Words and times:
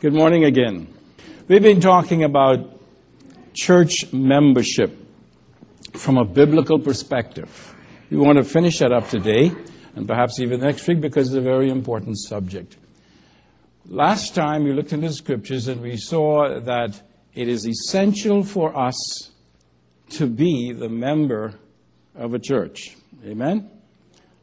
Good 0.00 0.14
morning 0.14 0.44
again. 0.44 0.86
We've 1.48 1.60
been 1.60 1.80
talking 1.80 2.22
about 2.22 2.80
church 3.52 4.12
membership 4.12 4.96
from 5.94 6.18
a 6.18 6.24
biblical 6.24 6.78
perspective. 6.78 7.74
We 8.08 8.16
want 8.16 8.38
to 8.38 8.44
finish 8.44 8.78
that 8.78 8.92
up 8.92 9.08
today 9.08 9.50
and 9.96 10.06
perhaps 10.06 10.38
even 10.38 10.60
next 10.60 10.86
week 10.86 11.00
because 11.00 11.26
it's 11.26 11.36
a 11.36 11.40
very 11.40 11.68
important 11.68 12.16
subject. 12.16 12.76
Last 13.86 14.36
time 14.36 14.62
we 14.62 14.72
looked 14.72 14.92
into 14.92 15.08
the 15.08 15.14
scriptures 15.14 15.66
and 15.66 15.80
we 15.80 15.96
saw 15.96 16.60
that 16.60 17.02
it 17.34 17.48
is 17.48 17.66
essential 17.66 18.44
for 18.44 18.78
us 18.78 19.32
to 20.10 20.28
be 20.28 20.70
the 20.70 20.88
member 20.88 21.54
of 22.14 22.34
a 22.34 22.38
church. 22.38 22.96
Amen? 23.26 23.68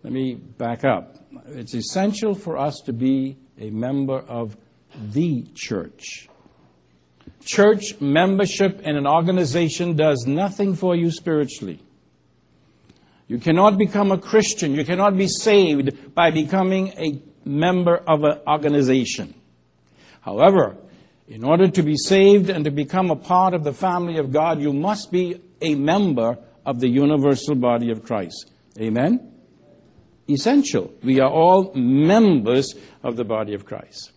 Let 0.03 0.11
me 0.11 0.33
back 0.33 0.83
up. 0.83 1.15
It's 1.47 1.73
essential 1.73 2.35
for 2.35 2.57
us 2.57 2.81
to 2.87 2.91
be 2.91 3.37
a 3.57 3.69
member 3.69 4.19
of 4.19 4.57
the 5.11 5.45
church. 5.53 6.27
Church 7.43 7.99
membership 8.01 8.81
in 8.81 8.95
an 8.95 9.05
organization 9.05 9.95
does 9.95 10.25
nothing 10.25 10.75
for 10.75 10.95
you 10.95 11.11
spiritually. 11.11 11.79
You 13.27 13.39
cannot 13.39 13.77
become 13.77 14.11
a 14.11 14.17
Christian. 14.17 14.75
You 14.75 14.85
cannot 14.85 15.17
be 15.17 15.27
saved 15.27 16.13
by 16.13 16.31
becoming 16.31 16.89
a 16.89 17.21
member 17.43 17.97
of 17.97 18.23
an 18.23 18.39
organization. 18.47 19.33
However, 20.21 20.77
in 21.27 21.43
order 21.43 21.67
to 21.67 21.83
be 21.83 21.95
saved 21.97 22.49
and 22.49 22.65
to 22.65 22.71
become 22.71 23.09
a 23.09 23.15
part 23.15 23.53
of 23.53 23.63
the 23.63 23.73
family 23.73 24.17
of 24.17 24.31
God, 24.31 24.61
you 24.61 24.73
must 24.73 25.11
be 25.11 25.41
a 25.61 25.75
member 25.75 26.37
of 26.65 26.79
the 26.79 26.87
universal 26.87 27.55
body 27.55 27.91
of 27.91 28.03
Christ. 28.03 28.51
Amen? 28.79 29.31
Essential. 30.29 30.91
We 31.03 31.19
are 31.19 31.29
all 31.29 31.73
members 31.75 32.73
of 33.03 33.15
the 33.15 33.23
body 33.23 33.53
of 33.53 33.65
Christ. 33.65 34.11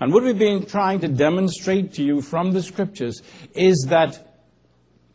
And 0.00 0.12
what 0.12 0.22
we've 0.22 0.38
been 0.38 0.66
trying 0.66 1.00
to 1.00 1.08
demonstrate 1.08 1.94
to 1.94 2.02
you 2.02 2.20
from 2.20 2.52
the 2.52 2.62
scriptures 2.62 3.22
is 3.54 3.86
that 3.88 4.40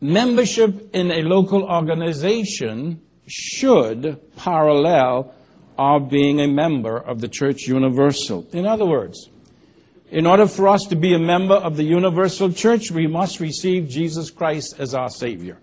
membership 0.00 0.94
in 0.94 1.10
a 1.10 1.22
local 1.22 1.62
organization 1.62 3.00
should 3.28 4.20
parallel 4.36 5.34
our 5.78 6.00
being 6.00 6.40
a 6.40 6.48
member 6.48 6.98
of 6.98 7.20
the 7.20 7.28
church 7.28 7.62
universal. 7.62 8.46
In 8.52 8.66
other 8.66 8.84
words, 8.84 9.30
in 10.10 10.26
order 10.26 10.46
for 10.46 10.68
us 10.68 10.84
to 10.86 10.96
be 10.96 11.14
a 11.14 11.18
member 11.18 11.54
of 11.54 11.76
the 11.76 11.84
universal 11.84 12.52
church, 12.52 12.90
we 12.90 13.06
must 13.06 13.40
receive 13.40 13.88
Jesus 13.88 14.30
Christ 14.30 14.74
as 14.78 14.94
our 14.94 15.08
Savior. 15.08 15.58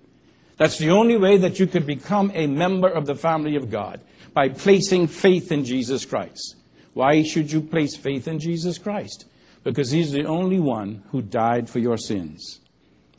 That's 0.57 0.77
the 0.77 0.89
only 0.89 1.17
way 1.17 1.37
that 1.37 1.59
you 1.59 1.67
could 1.67 1.85
become 1.85 2.31
a 2.33 2.47
member 2.47 2.87
of 2.87 3.05
the 3.05 3.15
family 3.15 3.55
of 3.55 3.69
God, 3.69 4.01
by 4.33 4.49
placing 4.49 5.07
faith 5.07 5.51
in 5.51 5.65
Jesus 5.65 6.05
Christ. 6.05 6.55
Why 6.93 7.23
should 7.23 7.51
you 7.51 7.61
place 7.61 7.95
faith 7.95 8.27
in 8.27 8.39
Jesus 8.39 8.77
Christ? 8.77 9.25
Because 9.63 9.91
he's 9.91 10.11
the 10.11 10.25
only 10.25 10.59
one 10.59 11.03
who 11.11 11.21
died 11.21 11.69
for 11.69 11.79
your 11.79 11.97
sins. 11.97 12.59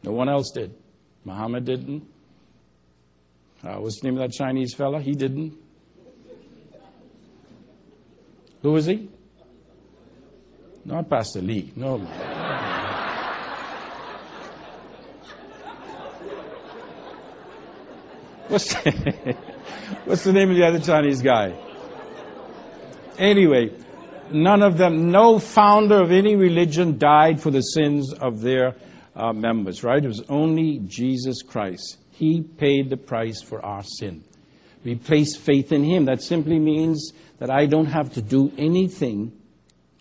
No 0.03 0.13
one 0.13 0.29
else 0.29 0.51
did. 0.51 0.75
Muhammad 1.25 1.65
didn't. 1.65 2.07
Uh, 3.63 3.75
what's 3.77 4.01
the 4.01 4.09
name 4.09 4.19
of 4.19 4.29
that 4.29 4.35
Chinese 4.35 4.75
fella? 4.75 5.01
He 5.01 5.13
didn't. 5.13 5.57
Who 8.63 8.73
was 8.73 8.87
he? 8.87 9.09
Not 10.85 11.09
Pastor 11.09 11.43
Lee. 11.43 11.73
No. 11.77 11.99
What's 18.49 18.75
the, 18.75 19.37
what's 20.07 20.25
the 20.25 20.33
name 20.33 20.51
of 20.51 20.57
the 20.57 20.67
other 20.67 20.81
Chinese 20.81 21.23
guy? 21.23 21.55
Anyway, 23.21 23.71
none 24.33 24.63
of 24.63 24.79
them, 24.79 25.11
no 25.11 25.39
founder 25.39 26.01
of 26.01 26.11
any 26.11 26.37
religion 26.37 26.97
died 26.97 27.39
for 27.39 27.51
the 27.51 27.61
sins 27.61 28.15
of 28.15 28.41
their 28.41 28.75
uh, 29.15 29.31
members, 29.35 29.85
right? 29.85 30.03
It 30.03 30.09
was 30.09 30.25
only 30.31 30.81
Jesus 30.87 31.43
Christ. 31.43 31.99
He 32.13 32.41
paid 32.41 32.89
the 32.89 32.97
price 32.97 33.43
for 33.43 33.63
our 33.65 33.85
sin. 33.85 34.25
We 34.85 34.95
place 34.95 35.37
faith 35.37 35.71
in 35.71 35.85
Him. 35.85 36.07
That 36.07 36.23
simply 36.23 36.59
means 36.59 37.13
that 37.39 37.51
I 37.51 37.67
don't 37.67 37.87
have 37.87 38.15
to 38.15 38.23
do 38.23 38.51
anything 38.57 39.33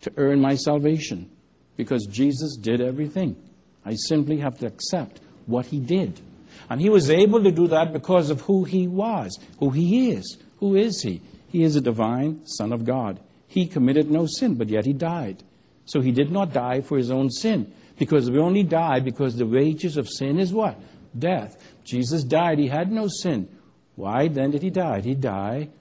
to 0.02 0.14
earn 0.16 0.40
my 0.40 0.56
salvation 0.56 1.30
because 1.76 2.06
Jesus 2.06 2.56
did 2.56 2.80
everything. 2.80 3.36
I 3.84 3.96
simply 3.96 4.38
have 4.38 4.60
to 4.60 4.68
accept 4.68 5.20
what 5.46 5.66
He 5.66 5.82
did. 5.82 6.22
And 6.70 6.80
He 6.80 6.90
was 6.90 7.10
able 7.10 7.44
to 7.44 7.52
do 7.52 7.68
that 7.68 7.92
because 7.92 8.30
of 8.30 8.40
who 8.42 8.64
He 8.64 8.88
was, 8.88 9.38
who 9.60 9.72
He 9.72 10.12
is. 10.12 10.38
Who 10.60 10.78
is 10.78 11.02
He? 11.02 11.22
He 11.50 11.64
is 11.64 11.76
a 11.76 11.82
divine 11.82 12.46
Son 12.46 12.72
of 12.72 12.86
God. 12.86 13.20
He 13.48 13.66
committed 13.66 14.10
no 14.10 14.28
sin, 14.28 14.56
but 14.56 14.70
yet 14.70 14.86
He 14.86 14.94
died. 14.94 15.44
So 15.86 16.02
He 16.02 16.12
did 16.12 16.32
not 16.32 16.54
die 16.54 16.82
for 16.82 16.98
His 16.98 17.12
own 17.12 17.30
sin 17.30 17.74
because 17.98 18.30
we 18.30 18.40
only 18.40 18.64
die 18.64 19.00
because 19.00 19.36
the 19.36 19.46
wages 19.46 19.98
of 19.98 20.08
sin 20.08 20.40
is 20.40 20.54
what? 20.54 20.80
Death. 21.18 21.58
Jesus 21.84 22.24
died. 22.24 22.60
He 22.60 22.68
had 22.68 22.92
no 22.92 23.08
sin. 23.08 23.50
Why 23.96 24.28
then 24.28 24.52
did 24.52 24.62
He 24.62 24.70
die? 24.70 25.02
He 25.02 25.16
died 25.16 25.72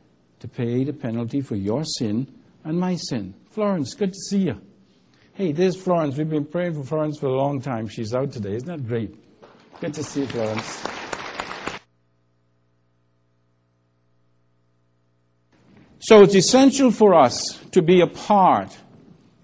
to 0.41 0.49
pay 0.49 0.85
the 0.85 0.93
penalty 0.93 1.41
for 1.41 1.57
your 1.57 1.85
sin 1.85 2.27
and 2.65 2.79
my 2.79 2.97
sin. 2.97 3.35
Florence, 3.51 3.95
good 3.95 4.13
to 4.13 4.19
see 4.19 4.39
you. 4.47 4.61
Hey, 5.35 5.53
there's 5.53 5.77
Florence. 5.77 6.17
We've 6.17 6.29
been 6.29 6.47
praying 6.47 6.75
for 6.75 6.83
Florence 6.83 7.19
for 7.19 7.27
a 7.27 7.37
long 7.37 7.61
time. 7.61 7.87
She's 7.87 8.15
out 8.15 8.33
today. 8.33 8.55
Isn't 8.57 8.69
that 8.69 8.87
great? 8.89 9.15
Good 9.81 9.95
to 9.95 10.03
see 10.03 10.23
you, 10.23 10.27
Florence. 10.27 10.98
So 16.09 16.23
it's 16.23 16.35
essential 16.35 16.91
for 16.91 17.15
us 17.15 17.61
to 17.73 17.83
be 17.83 18.01
a 18.01 18.07
part 18.07 18.75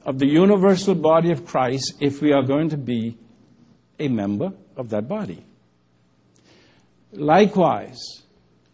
of 0.07 0.19
the 0.19 0.27
universal 0.27 0.95
body 0.95 1.31
of 1.31 1.45
Christ 1.45 1.93
if 2.01 2.23
we 2.23 2.33
are 2.33 2.43
going 2.43 2.71
to 2.71 2.79
be 2.79 3.19
a 3.99 4.09
member 4.09 4.51
of 4.75 4.89
that 4.89 5.07
body. 5.07 5.45
Likewise, 7.13 8.23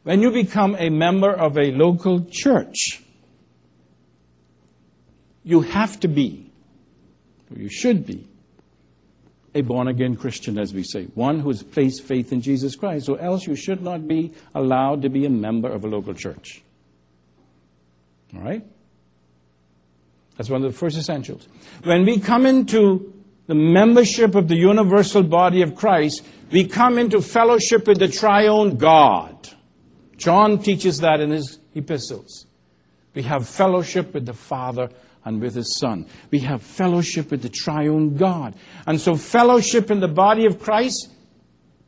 when 0.04 0.22
you 0.22 0.30
become 0.30 0.76
a 0.78 0.88
member 0.88 1.32
of 1.32 1.58
a 1.58 1.72
local 1.72 2.26
church, 2.30 3.02
you 5.42 5.62
have 5.62 5.98
to 5.98 6.06
be, 6.06 6.52
or 7.50 7.60
you 7.60 7.68
should 7.68 8.06
be, 8.06 8.28
a 9.52 9.62
born 9.62 9.88
again 9.88 10.14
Christian, 10.14 10.60
as 10.60 10.72
we 10.72 10.84
say, 10.84 11.06
one 11.16 11.40
who 11.40 11.48
has 11.48 11.64
placed 11.64 12.04
faith 12.04 12.32
in 12.32 12.40
Jesus 12.40 12.76
Christ, 12.76 13.08
or 13.08 13.18
else 13.18 13.48
you 13.48 13.56
should 13.56 13.82
not 13.82 14.06
be 14.06 14.32
allowed 14.54 15.02
to 15.02 15.08
be 15.08 15.26
a 15.26 15.30
member 15.30 15.68
of 15.68 15.84
a 15.84 15.88
local 15.88 16.14
church. 16.14 16.62
All 18.34 18.42
right? 18.42 18.64
That's 20.36 20.48
one 20.48 20.64
of 20.64 20.72
the 20.72 20.78
first 20.78 20.96
essentials. 20.96 21.48
When 21.84 22.04
we 22.04 22.18
come 22.18 22.46
into 22.46 23.12
the 23.46 23.54
membership 23.54 24.34
of 24.34 24.48
the 24.48 24.56
universal 24.56 25.22
body 25.22 25.62
of 25.62 25.74
Christ, 25.74 26.24
we 26.50 26.66
come 26.66 26.98
into 26.98 27.20
fellowship 27.20 27.86
with 27.86 27.98
the 27.98 28.08
triune 28.08 28.76
God. 28.76 29.48
John 30.16 30.58
teaches 30.58 30.98
that 30.98 31.20
in 31.20 31.30
his 31.30 31.58
epistles. 31.74 32.46
We 33.14 33.22
have 33.22 33.48
fellowship 33.48 34.14
with 34.14 34.26
the 34.26 34.32
Father 34.32 34.90
and 35.24 35.40
with 35.40 35.54
his 35.54 35.76
Son. 35.78 36.06
We 36.30 36.38
have 36.40 36.62
fellowship 36.62 37.30
with 37.30 37.42
the 37.42 37.48
triune 37.48 38.16
God. 38.16 38.54
And 38.86 39.00
so, 39.00 39.16
fellowship 39.16 39.90
in 39.90 40.00
the 40.00 40.08
body 40.08 40.46
of 40.46 40.60
Christ 40.60 41.10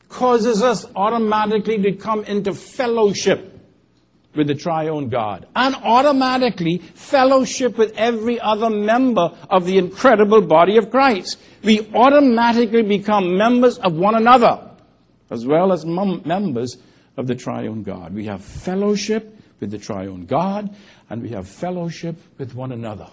causes 0.09 0.63
us 0.63 0.85
automatically 0.95 1.81
to 1.83 1.93
come 1.93 2.25
into 2.25 2.53
fellowship 2.53 3.52
with 4.35 4.47
the 4.47 4.55
triune 4.55 5.09
God 5.09 5.47
and 5.55 5.75
automatically 5.77 6.79
fellowship 6.79 7.77
with 7.77 7.93
every 7.97 8.41
other 8.41 8.71
member 8.71 9.31
of 9.51 9.67
the 9.67 9.79
incredible 9.79 10.41
body 10.41 10.77
of 10.77 10.91
Christ. 10.91 11.39
We 11.63 11.91
automatically 11.95 12.83
become 12.83 13.37
members 13.37 13.79
of 13.79 13.95
one 13.95 14.15
another 14.15 14.71
as 15.31 15.47
well 15.47 15.73
as 15.73 15.85
mem- 15.85 16.23
members 16.25 16.77
of 17.17 17.27
the 17.27 17.35
triune 17.35 17.83
God. 17.83 18.15
We 18.15 18.27
have 18.27 18.45
fellowship 18.45 19.39
with 19.61 19.71
the 19.71 19.79
triune 19.79 20.27
God 20.27 20.75
and 21.11 21.23
we 21.23 21.31
have 21.31 21.49
fellowship 21.49 22.17
with 22.39 22.55
one 22.55 22.73
another. 22.73 23.09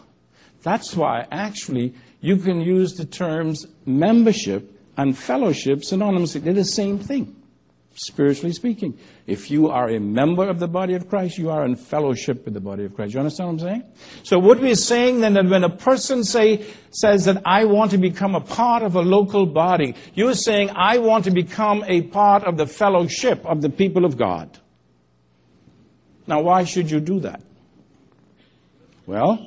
That's 0.63 0.95
why 0.95 1.25
actually 1.31 1.93
you 2.21 2.37
can 2.37 2.61
use 2.61 2.93
the 2.93 3.05
terms 3.05 3.65
membership 3.85 4.75
and 4.97 5.17
fellowship 5.17 5.79
synonymously. 5.79 6.43
They're 6.43 6.53
the 6.53 6.65
same 6.65 6.99
thing 6.99 7.38
spiritually 7.99 8.53
speaking. 8.53 8.97
If 9.27 9.51
you 9.51 9.67
are 9.67 9.89
a 9.89 9.99
member 9.99 10.47
of 10.47 10.59
the 10.59 10.67
body 10.67 10.93
of 10.93 11.09
Christ, 11.09 11.37
you 11.37 11.49
are 11.49 11.65
in 11.65 11.75
fellowship 11.75 12.45
with 12.45 12.53
the 12.53 12.61
body 12.61 12.85
of 12.85 12.95
Christ. 12.95 13.13
You 13.13 13.19
understand 13.19 13.47
what 13.47 13.53
I'm 13.53 13.59
saying? 13.59 13.83
So 14.23 14.39
what 14.39 14.59
we're 14.59 14.75
saying 14.75 15.21
then 15.21 15.33
that 15.33 15.45
when 15.45 15.63
a 15.63 15.69
person 15.69 16.23
say, 16.23 16.65
says 16.91 17.25
that 17.25 17.41
I 17.45 17.65
want 17.65 17.91
to 17.91 17.97
become 17.97 18.35
a 18.35 18.41
part 18.41 18.83
of 18.83 18.95
a 18.95 19.01
local 19.01 19.45
body, 19.45 19.95
you're 20.13 20.33
saying 20.33 20.71
I 20.75 20.99
want 20.99 21.25
to 21.25 21.31
become 21.31 21.83
a 21.87 22.01
part 22.03 22.43
of 22.43 22.57
the 22.57 22.67
fellowship 22.67 23.45
of 23.45 23.61
the 23.61 23.69
people 23.69 24.05
of 24.05 24.17
God. 24.17 24.57
Now 26.25 26.41
why 26.41 26.63
should 26.63 26.89
you 26.89 26.99
do 26.99 27.19
that? 27.21 27.41
Well, 29.05 29.45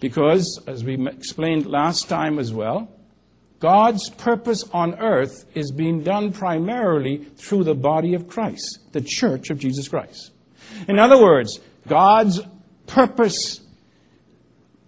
because 0.00 0.60
as 0.66 0.84
we 0.84 1.08
explained 1.08 1.66
last 1.66 2.08
time 2.08 2.38
as 2.38 2.52
well, 2.52 2.88
God's 3.62 4.10
purpose 4.10 4.64
on 4.72 4.96
earth 4.96 5.46
is 5.54 5.70
being 5.70 6.02
done 6.02 6.32
primarily 6.32 7.18
through 7.36 7.64
the 7.64 7.74
body 7.74 8.14
of 8.14 8.28
Christ, 8.28 8.80
the 8.90 9.00
church 9.00 9.50
of 9.50 9.58
Jesus 9.58 9.88
Christ. 9.88 10.32
In 10.88 10.98
other 10.98 11.16
words, 11.16 11.60
God's 11.86 12.40
purpose 12.86 13.60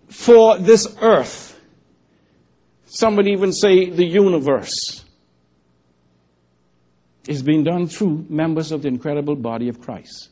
for 0.08 0.58
this 0.58 0.94
earth 1.00 1.54
some 2.94 3.16
would 3.16 3.26
even 3.26 3.52
say 3.52 3.90
the 3.90 4.04
universe, 4.04 5.04
is 7.26 7.42
being 7.42 7.64
done 7.64 7.88
through 7.88 8.24
members 8.28 8.70
of 8.70 8.82
the 8.82 8.88
incredible 8.88 9.34
body 9.34 9.68
of 9.68 9.80
Christ. 9.80 10.28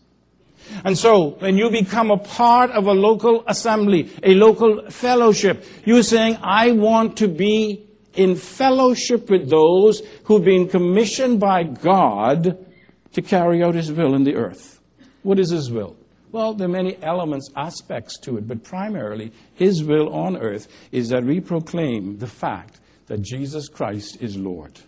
And 0.85 0.97
so, 0.97 1.31
when 1.41 1.59
you 1.59 1.71
become 1.71 2.13
a 2.13 2.19
part 2.19 2.71
of 2.71 2.87
a 2.87 2.93
local 2.93 3.43
assembly, 3.49 4.13
a 4.23 4.35
local 4.35 4.89
fellowship, 4.91 5.65
you're 5.85 6.05
saying, 6.05 6.39
I 6.41 6.71
want 6.71 7.17
to 7.17 7.27
be 7.27 7.85
in 8.15 8.37
fellowship 8.37 9.31
with 9.31 9.49
those 9.49 10.03
who've 10.25 10.45
been 10.45 10.69
commissioned 10.69 11.41
by 11.41 11.65
God 11.65 12.67
to 13.13 13.23
carry 13.23 13.63
out 13.63 13.75
His 13.75 13.93
will 13.93 14.15
in 14.15 14.25
the 14.25 14.37
earth. 14.37 14.81
What 15.23 15.39
is 15.39 15.51
His 15.51 15.71
will? 15.71 15.97
Well, 16.31 16.55
there 16.55 16.67
are 16.67 16.71
many 16.73 16.97
elements, 17.03 17.51
aspects 17.57 18.19
to 18.21 18.39
it, 18.39 18.49
but 18.49 18.65
primarily, 18.65 19.33
His 19.55 19.85
will 19.85 20.13
on 20.15 20.37
earth 20.37 20.69
is 20.91 21.11
that 21.11 21.25
we 21.25 21.41
proclaim 21.41 22.19
the 22.19 22.27
fact 22.27 22.81
that 23.07 23.21
Jesus 23.21 23.69
Christ 23.69 24.19
is 24.21 24.37
Lord. 24.37 24.79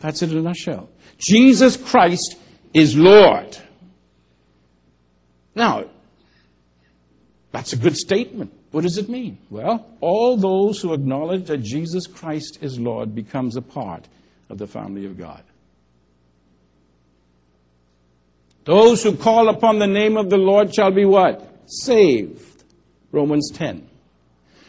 That's 0.00 0.22
it 0.22 0.30
in 0.30 0.38
a 0.38 0.42
nutshell. 0.42 0.90
Jesus 1.18 1.76
Christ 1.76 2.36
is 2.74 2.96
Lord. 2.96 3.56
Now, 5.54 5.84
that's 7.50 7.72
a 7.72 7.76
good 7.76 7.96
statement. 7.96 8.52
What 8.70 8.82
does 8.82 8.98
it 8.98 9.08
mean? 9.08 9.38
Well, 9.50 9.86
all 10.00 10.36
those 10.36 10.80
who 10.80 10.92
acknowledge 10.92 11.46
that 11.46 11.58
Jesus 11.58 12.06
Christ 12.06 12.58
is 12.60 12.78
Lord 12.78 13.14
becomes 13.14 13.56
a 13.56 13.62
part 13.62 14.06
of 14.50 14.58
the 14.58 14.66
family 14.66 15.06
of 15.06 15.16
God. 15.16 15.42
Those 18.64 19.02
who 19.02 19.16
call 19.16 19.48
upon 19.48 19.78
the 19.78 19.86
name 19.86 20.18
of 20.18 20.28
the 20.28 20.36
Lord 20.36 20.74
shall 20.74 20.90
be 20.90 21.06
what? 21.06 21.42
Saved. 21.66 22.64
Romans 23.10 23.50
10. 23.54 23.88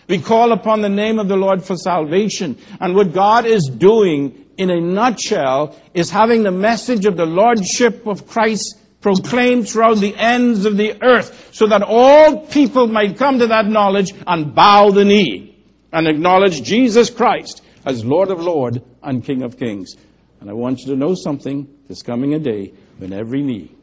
We 0.07 0.19
call 0.19 0.53
upon 0.53 0.81
the 0.81 0.89
name 0.89 1.19
of 1.19 1.27
the 1.27 1.35
Lord 1.35 1.63
for 1.63 1.75
salvation. 1.75 2.57
And 2.79 2.95
what 2.95 3.13
God 3.13 3.45
is 3.45 3.65
doing 3.65 4.45
in 4.57 4.71
a 4.71 4.79
nutshell 4.79 5.75
is 5.93 6.09
having 6.09 6.43
the 6.43 6.51
message 6.51 7.05
of 7.05 7.17
the 7.17 7.25
Lordship 7.25 8.07
of 8.07 8.25
Christ 8.25 8.78
proclaimed 9.01 9.67
throughout 9.67 9.97
the 9.97 10.15
ends 10.15 10.65
of 10.65 10.77
the 10.77 11.01
earth 11.01 11.49
so 11.53 11.67
that 11.67 11.81
all 11.81 12.45
people 12.47 12.87
might 12.87 13.17
come 13.17 13.39
to 13.39 13.47
that 13.47 13.67
knowledge 13.67 14.13
and 14.27 14.53
bow 14.53 14.91
the 14.91 15.05
knee 15.05 15.57
and 15.91 16.07
acknowledge 16.07 16.61
Jesus 16.63 17.09
Christ 17.09 17.63
as 17.85 18.05
Lord 18.05 18.29
of 18.29 18.41
Lords 18.41 18.79
and 19.01 19.23
King 19.23 19.41
of 19.43 19.57
Kings. 19.57 19.95
And 20.39 20.49
I 20.49 20.53
want 20.53 20.79
you 20.79 20.87
to 20.87 20.95
know 20.95 21.15
something. 21.15 21.67
There's 21.87 22.03
coming 22.03 22.33
a 22.33 22.39
day 22.39 22.73
when 22.97 23.13
every 23.13 23.41
knee 23.41 23.75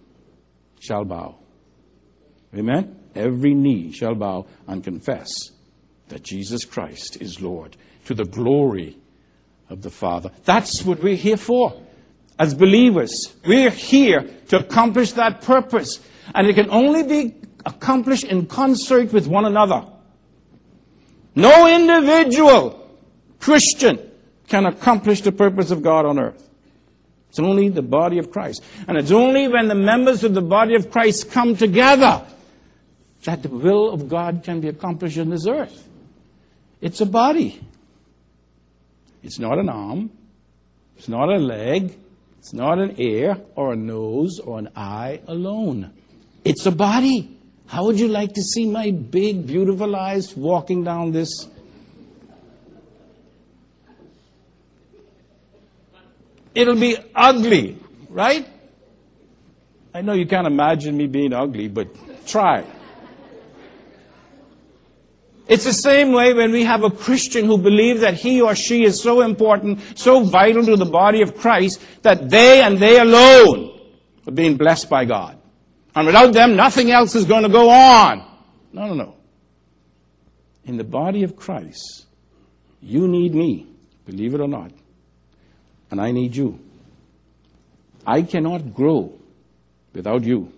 shall 0.81 1.05
bow. 1.05 1.37
Amen? 2.55 3.01
Every 3.15 3.55
knee 3.55 3.93
shall 3.93 4.15
bow 4.15 4.47
and 4.67 4.85
confess 4.85 5.29
that 6.09 6.23
Jesus 6.23 6.65
Christ 6.65 7.21
is 7.21 7.41
Lord 7.41 7.77
to 8.05 8.15
the 8.15 8.25
glory 8.25 8.97
of 9.69 9.83
the 9.83 9.91
Father. 9.91 10.31
That's 10.45 10.85
what 10.85 11.03
we're 11.03 11.17
here 11.17 11.37
for. 11.37 11.83
As 12.39 12.55
believers, 12.55 13.35
we're 13.47 13.71
here 13.71 14.29
to 14.49 14.59
accomplish 14.59 15.13
that 15.13 15.43
purpose. 15.43 16.01
And 16.35 16.47
it 16.47 16.55
can 16.55 16.71
only 16.71 17.03
be 17.03 17.35
accomplished 17.65 18.25
in 18.25 18.47
concert 18.47 19.13
with 19.13 19.27
one 19.27 19.45
another. 19.45 19.85
No 21.35 21.67
individual 21.67 22.91
Christian 23.41 23.99
can 24.49 24.67
accomplish 24.67 25.23
the 25.23 25.33
purpose 25.33 25.71
of 25.71 25.83
God 25.83 26.07
on 26.07 26.19
earth. 26.19 26.43
It's 27.31 27.39
only 27.39 27.69
the 27.69 27.83
body 27.83 28.19
of 28.19 28.31
Christ. 28.31 28.63
And 28.87 28.97
it's 28.97 29.11
only 29.11 29.49
when 29.49 29.69
the 29.69 29.75
members 29.75 30.25
of 30.25 30.35
the 30.35 30.43
body 30.43 30.75
of 30.75 30.91
Christ 30.91 31.31
come 31.31 31.57
together 31.57 32.25
that 33.25 33.43
the 33.43 33.49
will 33.49 33.91
of 33.91 34.09
God 34.09 34.43
can 34.45 34.61
be 34.61 34.69
accomplished 34.69 35.17
in 35.17 35.31
this 35.31 35.47
earth. 35.47 35.87
It's 36.81 37.01
a 37.01 37.07
body. 37.07 37.61
It's 39.23 39.39
not 39.39 39.59
an 39.59 39.69
arm. 39.69 40.11
It's 40.97 41.09
not 41.09 41.29
a 41.29 41.37
leg. 41.37 41.95
It's 42.47 42.55
not 42.55 42.79
an 42.79 42.95
ear 43.01 43.39
or 43.57 43.73
a 43.73 43.77
nose 43.77 44.39
or 44.39 44.61
an 44.61 44.69
eye 44.77 45.21
alone. 45.27 45.91
It's 46.45 46.65
a 46.65 46.71
body. 46.71 47.37
How 47.67 47.87
would 47.87 47.99
you 47.99 48.07
like 48.07 48.35
to 48.35 48.41
see 48.41 48.71
my 48.71 48.93
big, 48.93 49.49
beautiful 49.49 49.97
eyes 49.97 50.33
walking 50.37 50.85
down 50.85 51.11
this 51.11 51.49
it'll 56.55 56.79
be 56.79 56.97
ugly, 57.17 57.79
right? 58.09 58.49
I 59.93 60.03
know 60.03 60.13
you 60.13 60.27
can't 60.27 60.47
imagine 60.47 60.97
me 60.97 61.09
being 61.09 61.33
ugly, 61.33 61.67
but 61.67 61.89
try. 62.29 62.65
It's 65.49 65.65
the 65.65 65.73
same 65.73 66.13
way 66.13 66.35
when 66.35 66.51
we 66.53 66.65
have 66.65 66.83
a 66.83 66.91
Christian 66.91 67.45
who 67.45 67.57
believes 67.57 68.01
that 68.01 68.15
he 68.15 68.41
or 68.41 68.55
she 68.55 68.85
is 68.85 69.01
so 69.01 69.21
important, 69.21 69.81
so 69.97 70.25
vital 70.25 70.65
to 70.65 70.77
the 70.77 70.85
body 70.85 71.23
of 71.23 71.37
Christ, 71.37 71.81
that 72.03 72.29
they 72.31 72.63
and 72.63 72.79
they 72.79 72.99
alone 72.99 73.79
are 74.27 74.33
being 74.33 74.57
blessed 74.57 74.91
by 74.91 75.05
God. 75.05 75.39
And 75.95 76.07
without 76.07 76.33
them, 76.33 76.57
nothing 76.57 76.91
else 76.91 77.15
is 77.15 77.25
going 77.25 77.45
to 77.45 77.49
go 77.49 77.71
on. 77.71 78.27
No, 78.73 78.87
no, 78.87 78.95
no. 78.95 79.15
In 80.65 80.77
the 80.77 80.85
body 80.85 81.23
of 81.23 81.37
Christ, 81.37 82.07
you 82.83 83.07
need 83.07 83.35
me, 83.35 83.69
believe 84.05 84.35
it 84.35 84.41
or 84.41 84.49
not 84.49 84.73
and 85.91 86.01
I 86.01 86.11
need 86.11 86.35
you. 86.35 86.59
I 88.07 88.23
cannot 88.23 88.75
grow 88.75 89.13
without 89.93 90.25
you. 90.25 90.53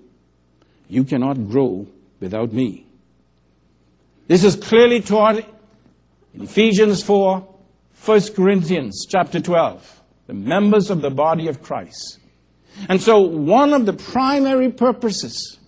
You 0.89 1.05
cannot 1.05 1.49
grow 1.49 1.87
without 2.21 2.53
me. 2.53 2.87
This 4.29 4.45
is 4.45 4.57
clearly 4.57 5.01
taught 5.01 5.39
in 6.35 6.43
Ephesians 6.43 7.03
4, 7.03 7.49
1 8.05 8.21
Corinthians 8.35 9.07
chapter 9.09 9.41
12, 9.41 10.03
the 10.27 10.35
members 10.35 10.91
of 10.91 11.01
the 11.01 11.11
body 11.11 11.49
of 11.49 11.63
Christ. 11.63 12.19
And 12.91 13.01
so 13.01 13.21
one 13.21 13.73
of 13.73 13.87
the 13.87 13.95
primary 13.95 14.71
purposes 14.71 15.59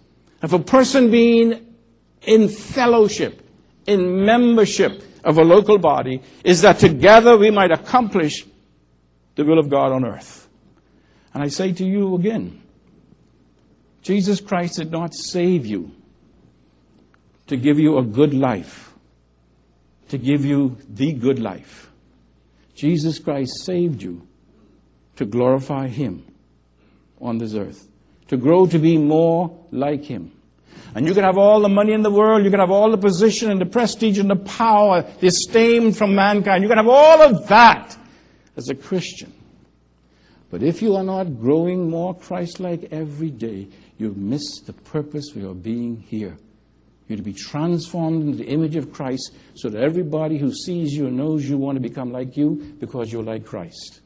of 0.42 0.52
a 0.52 0.58
person 0.58 1.10
being 1.10 1.74
in 2.22 2.48
fellowship, 2.48 3.42
in 3.86 4.26
membership 4.26 5.02
of 5.24 5.38
a 5.38 5.42
local 5.42 5.78
body, 5.78 6.20
is 6.44 6.60
that 6.60 6.78
together 6.78 7.38
we 7.38 7.50
might 7.50 7.72
accomplish 7.72 8.44
the 9.36 9.44
will 9.44 9.58
of 9.58 9.70
God 9.70 9.90
on 9.90 10.04
earth. 10.04 10.48
And 11.32 11.42
I 11.42 11.48
say 11.48 11.72
to 11.72 11.84
you 11.84 12.14
again, 12.14 12.60
Jesus 14.02 14.38
Christ 14.38 14.76
did 14.76 14.90
not 14.90 15.14
save 15.14 15.64
you 15.64 15.92
to 17.50 17.56
give 17.56 17.80
you 17.80 17.98
a 17.98 18.02
good 18.04 18.32
life, 18.32 18.94
to 20.08 20.16
give 20.16 20.44
you 20.44 20.76
the 20.88 21.12
good 21.12 21.40
life. 21.40 21.90
Jesus 22.76 23.18
Christ 23.18 23.64
saved 23.64 24.00
you 24.00 24.24
to 25.16 25.24
glorify 25.24 25.88
Him 25.88 26.24
on 27.20 27.38
this 27.38 27.54
earth, 27.54 27.88
to 28.28 28.36
grow 28.36 28.68
to 28.68 28.78
be 28.78 28.96
more 28.98 29.66
like 29.72 30.04
Him. 30.04 30.30
And 30.94 31.08
you 31.08 31.12
can 31.12 31.24
have 31.24 31.38
all 31.38 31.60
the 31.60 31.68
money 31.68 31.92
in 31.92 32.02
the 32.02 32.10
world, 32.10 32.44
you 32.44 32.52
can 32.52 32.60
have 32.60 32.70
all 32.70 32.88
the 32.92 32.96
position 32.96 33.50
and 33.50 33.60
the 33.60 33.66
prestige 33.66 34.20
and 34.20 34.30
the 34.30 34.36
power, 34.36 35.02
the 35.18 35.26
esteem 35.26 35.90
from 35.90 36.14
mankind, 36.14 36.62
you 36.62 36.68
can 36.68 36.78
have 36.78 36.86
all 36.86 37.20
of 37.20 37.48
that 37.48 37.98
as 38.56 38.68
a 38.68 38.76
Christian. 38.76 39.32
But 40.50 40.62
if 40.62 40.82
you 40.82 40.94
are 40.94 41.04
not 41.04 41.40
growing 41.40 41.90
more 41.90 42.14
Christ 42.14 42.60
like 42.60 42.92
every 42.92 43.30
day, 43.30 43.66
you 43.98 44.14
miss 44.16 44.60
the 44.60 44.72
purpose 44.72 45.30
for 45.32 45.40
your 45.40 45.54
being 45.54 45.96
here. 45.96 46.36
You're 47.10 47.16
to 47.16 47.24
be 47.24 47.32
transformed 47.32 48.22
into 48.22 48.38
the 48.38 48.46
image 48.46 48.76
of 48.76 48.92
Christ 48.92 49.34
so 49.54 49.68
that 49.68 49.82
everybody 49.82 50.38
who 50.38 50.54
sees 50.54 50.92
you 50.92 51.08
and 51.08 51.16
knows 51.16 51.44
you 51.44 51.58
want 51.58 51.74
to 51.74 51.80
become 51.80 52.12
like 52.12 52.36
you 52.36 52.76
because 52.78 53.12
you're 53.12 53.24
like 53.24 53.44
Christ. 53.44 54.00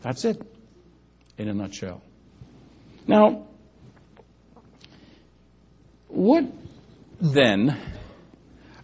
That's 0.00 0.24
it, 0.24 0.42
in 1.38 1.46
a 1.46 1.54
nutshell. 1.54 2.02
Now, 3.06 3.46
what 6.08 6.46
then 7.20 7.78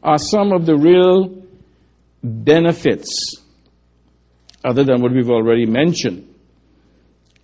are 0.01 0.19
some 0.19 0.53
of 0.53 0.65
the 0.65 0.77
real 0.77 1.43
benefits 2.23 3.43
other 4.65 4.85
than 4.85 5.03
what 5.03 5.11
we've 5.11 5.31
already 5.31 5.67
mentioned, 5.67 6.33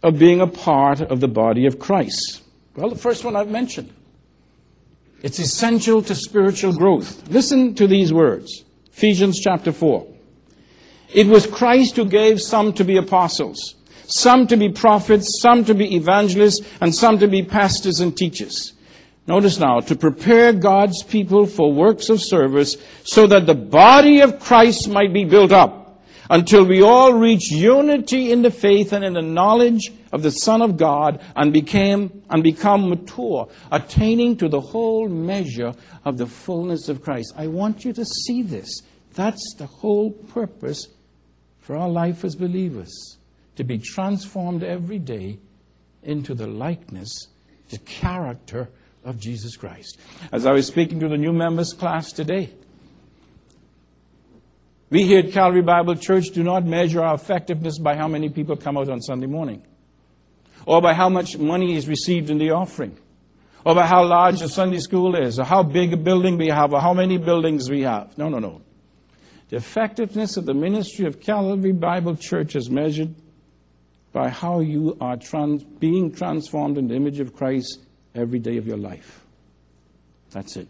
of 0.00 0.16
being 0.16 0.40
a 0.40 0.46
part 0.46 1.00
of 1.00 1.18
the 1.18 1.26
body 1.26 1.66
of 1.66 1.80
Christ? 1.80 2.44
Well, 2.76 2.88
the 2.88 2.94
first 2.94 3.24
one 3.24 3.34
I've 3.34 3.50
mentioned. 3.50 3.92
It's 5.24 5.38
essential 5.38 6.02
to 6.02 6.14
spiritual 6.14 6.74
growth. 6.74 7.30
Listen 7.30 7.74
to 7.76 7.86
these 7.86 8.12
words. 8.12 8.62
Ephesians 8.92 9.40
chapter 9.40 9.72
4. 9.72 10.06
It 11.14 11.26
was 11.26 11.46
Christ 11.46 11.96
who 11.96 12.04
gave 12.04 12.42
some 12.42 12.74
to 12.74 12.84
be 12.84 12.98
apostles, 12.98 13.74
some 14.06 14.46
to 14.48 14.58
be 14.58 14.68
prophets, 14.68 15.40
some 15.40 15.64
to 15.64 15.74
be 15.74 15.96
evangelists, 15.96 16.60
and 16.82 16.94
some 16.94 17.18
to 17.20 17.26
be 17.26 17.42
pastors 17.42 18.00
and 18.00 18.14
teachers. 18.14 18.74
Notice 19.26 19.58
now, 19.58 19.80
to 19.80 19.96
prepare 19.96 20.52
God's 20.52 21.02
people 21.02 21.46
for 21.46 21.72
works 21.72 22.10
of 22.10 22.20
service 22.20 22.76
so 23.04 23.26
that 23.26 23.46
the 23.46 23.54
body 23.54 24.20
of 24.20 24.40
Christ 24.40 24.90
might 24.90 25.14
be 25.14 25.24
built 25.24 25.52
up 25.52 26.04
until 26.28 26.66
we 26.66 26.82
all 26.82 27.14
reach 27.14 27.50
unity 27.50 28.30
in 28.30 28.42
the 28.42 28.50
faith 28.50 28.92
and 28.92 29.02
in 29.02 29.14
the 29.14 29.22
knowledge 29.22 29.90
of 30.14 30.23
the 30.23 30.30
Son 30.30 30.62
of 30.62 30.76
God 30.76 31.21
and 31.35 31.52
became 31.52 32.23
and 32.30 32.40
become 32.40 32.88
mature, 32.88 33.49
attaining 33.73 34.37
to 34.37 34.49
the 34.49 34.61
whole 34.61 35.09
measure 35.09 35.75
of 36.04 36.18
the 36.18 36.26
fullness 36.26 36.88
of 36.88 37.02
Christ. 37.02 37.35
I 37.37 37.49
want 37.49 37.85
you 37.85 37.92
to 37.92 38.04
see 38.04 38.42
this. 38.42 38.83
That's 39.14 39.54
the 39.59 39.66
whole 39.66 40.12
purpose 40.12 40.87
for 41.59 41.76
our 41.76 41.88
life 41.88 42.25
as 42.25 42.37
believers 42.37 43.18
to 43.56 43.64
be 43.64 43.78
transformed 43.78 44.62
every 44.62 45.00
day 45.00 45.38
into 46.04 46.33
the 46.33 46.47
likeness, 46.47 47.26
the 47.71 47.78
character 47.78 48.68
of 49.04 49.18
Jesus 49.18 49.56
Christ. 49.56 49.99
As 50.30 50.47
I 50.47 50.52
was 50.52 50.68
speaking 50.68 51.00
to 51.00 51.09
the 51.09 51.16
new 51.16 51.33
members 51.33 51.73
class 51.73 52.12
today, 52.12 52.50
we 54.90 55.02
here 55.02 55.21
at 55.21 55.33
Calvary 55.33 55.62
Bible 55.62 55.97
Church 55.97 56.26
do 56.26 56.44
not 56.44 56.64
measure 56.64 57.02
our 57.02 57.14
effectiveness 57.14 57.80
by 57.80 57.97
how 57.97 58.06
many 58.06 58.28
people 58.28 58.56
come 58.56 58.76
out 58.76 58.88
on 58.88 59.00
Sunday 59.00 59.26
morning, 59.26 59.64
or 60.66 60.80
by 60.80 60.94
how 60.94 61.09
much 61.09 61.38
money 61.38 61.76
is 61.76 61.88
received 61.88 62.30
in 62.30 62.38
the 62.38 62.50
offering, 62.50 62.97
or 63.64 63.75
by 63.75 63.87
how 63.87 64.04
large 64.04 64.42
a 64.42 64.49
Sunday 64.49 64.78
school 64.78 65.14
is, 65.16 65.38
or 65.38 65.44
how 65.44 65.62
big 65.62 65.92
a 65.92 65.97
building 65.97 66.38
we 66.38 66.49
have, 66.49 66.73
or 66.73 66.80
how 66.80 66.94
many 66.94 67.18
buildings 67.18 67.71
we 67.71 67.83
have. 67.83 68.16
No, 68.18 68.28
no, 68.28 68.38
no. 68.38 68.61
The 69.50 69.56
effectiveness 69.56 70.37
of 70.37 70.47
the 70.47 70.54
ministry 70.54 71.06
of 71.06 71.21
Calvary 71.21 71.73
Bible 71.73 72.16
Church 72.16 72.56
is 72.56 72.71
measured 72.71 73.14
by 74.12 74.28
how 74.28 74.61
you 74.61 74.97
are 75.00 75.16
trans- 75.16 75.64
being 75.64 76.12
transformed 76.12 76.78
in 76.78 76.88
the 76.88 76.94
image 76.94 77.21
of 77.21 77.35
Christ 77.35 77.80
every 78.14 78.38
day 78.38 78.56
of 78.56 78.66
your 78.66 78.76
life. 78.76 79.25
That's 80.30 80.56
it. 80.56 80.68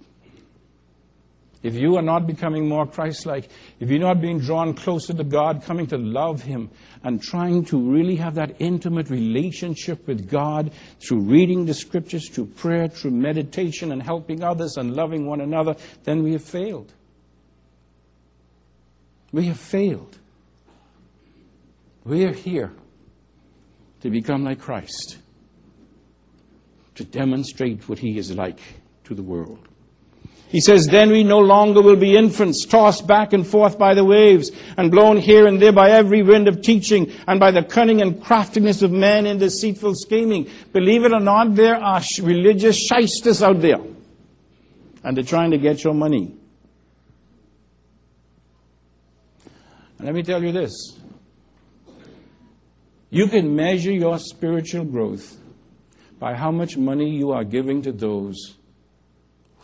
If 1.64 1.74
you 1.76 1.96
are 1.96 2.02
not 2.02 2.26
becoming 2.26 2.68
more 2.68 2.86
Christ 2.86 3.24
like, 3.24 3.48
if 3.80 3.88
you're 3.88 3.98
not 3.98 4.20
being 4.20 4.38
drawn 4.38 4.74
closer 4.74 5.14
to 5.14 5.24
God, 5.24 5.64
coming 5.64 5.86
to 5.86 5.96
love 5.96 6.42
Him, 6.42 6.68
and 7.02 7.22
trying 7.22 7.64
to 7.66 7.78
really 7.78 8.16
have 8.16 8.34
that 8.34 8.56
intimate 8.58 9.08
relationship 9.08 10.06
with 10.06 10.28
God 10.28 10.72
through 11.00 11.20
reading 11.20 11.64
the 11.64 11.72
scriptures, 11.72 12.28
through 12.28 12.48
prayer, 12.48 12.86
through 12.88 13.12
meditation, 13.12 13.92
and 13.92 14.02
helping 14.02 14.44
others 14.44 14.76
and 14.76 14.94
loving 14.94 15.24
one 15.24 15.40
another, 15.40 15.74
then 16.04 16.22
we 16.22 16.32
have 16.32 16.44
failed. 16.44 16.92
We 19.32 19.46
have 19.46 19.58
failed. 19.58 20.18
We 22.04 22.26
are 22.26 22.34
here 22.34 22.72
to 24.02 24.10
become 24.10 24.44
like 24.44 24.60
Christ, 24.60 25.16
to 26.96 27.04
demonstrate 27.04 27.88
what 27.88 28.00
He 28.00 28.18
is 28.18 28.34
like 28.34 28.60
to 29.04 29.14
the 29.14 29.22
world. 29.22 29.66
He 30.54 30.60
says, 30.60 30.86
Then 30.86 31.10
we 31.10 31.24
no 31.24 31.40
longer 31.40 31.82
will 31.82 31.96
be 31.96 32.16
infants, 32.16 32.64
tossed 32.64 33.08
back 33.08 33.32
and 33.32 33.44
forth 33.44 33.76
by 33.76 33.92
the 33.92 34.04
waves, 34.04 34.52
and 34.76 34.88
blown 34.88 35.16
here 35.16 35.48
and 35.48 35.60
there 35.60 35.72
by 35.72 35.90
every 35.90 36.22
wind 36.22 36.46
of 36.46 36.62
teaching, 36.62 37.10
and 37.26 37.40
by 37.40 37.50
the 37.50 37.64
cunning 37.64 38.00
and 38.00 38.22
craftiness 38.22 38.80
of 38.80 38.92
men 38.92 39.26
in 39.26 39.38
deceitful 39.38 39.96
scheming. 39.96 40.48
Believe 40.72 41.04
it 41.04 41.12
or 41.12 41.18
not, 41.18 41.56
there 41.56 41.74
are 41.74 42.00
religious 42.22 42.78
shysters 42.78 43.42
out 43.42 43.62
there. 43.62 43.80
And 45.02 45.16
they're 45.16 45.24
trying 45.24 45.50
to 45.50 45.58
get 45.58 45.82
your 45.82 45.92
money. 45.92 46.36
And 49.98 50.06
let 50.06 50.14
me 50.14 50.22
tell 50.22 50.40
you 50.40 50.52
this. 50.52 50.96
You 53.10 53.26
can 53.26 53.56
measure 53.56 53.90
your 53.90 54.20
spiritual 54.20 54.84
growth 54.84 55.36
by 56.20 56.34
how 56.34 56.52
much 56.52 56.76
money 56.76 57.10
you 57.10 57.32
are 57.32 57.42
giving 57.42 57.82
to 57.82 57.90
those 57.90 58.54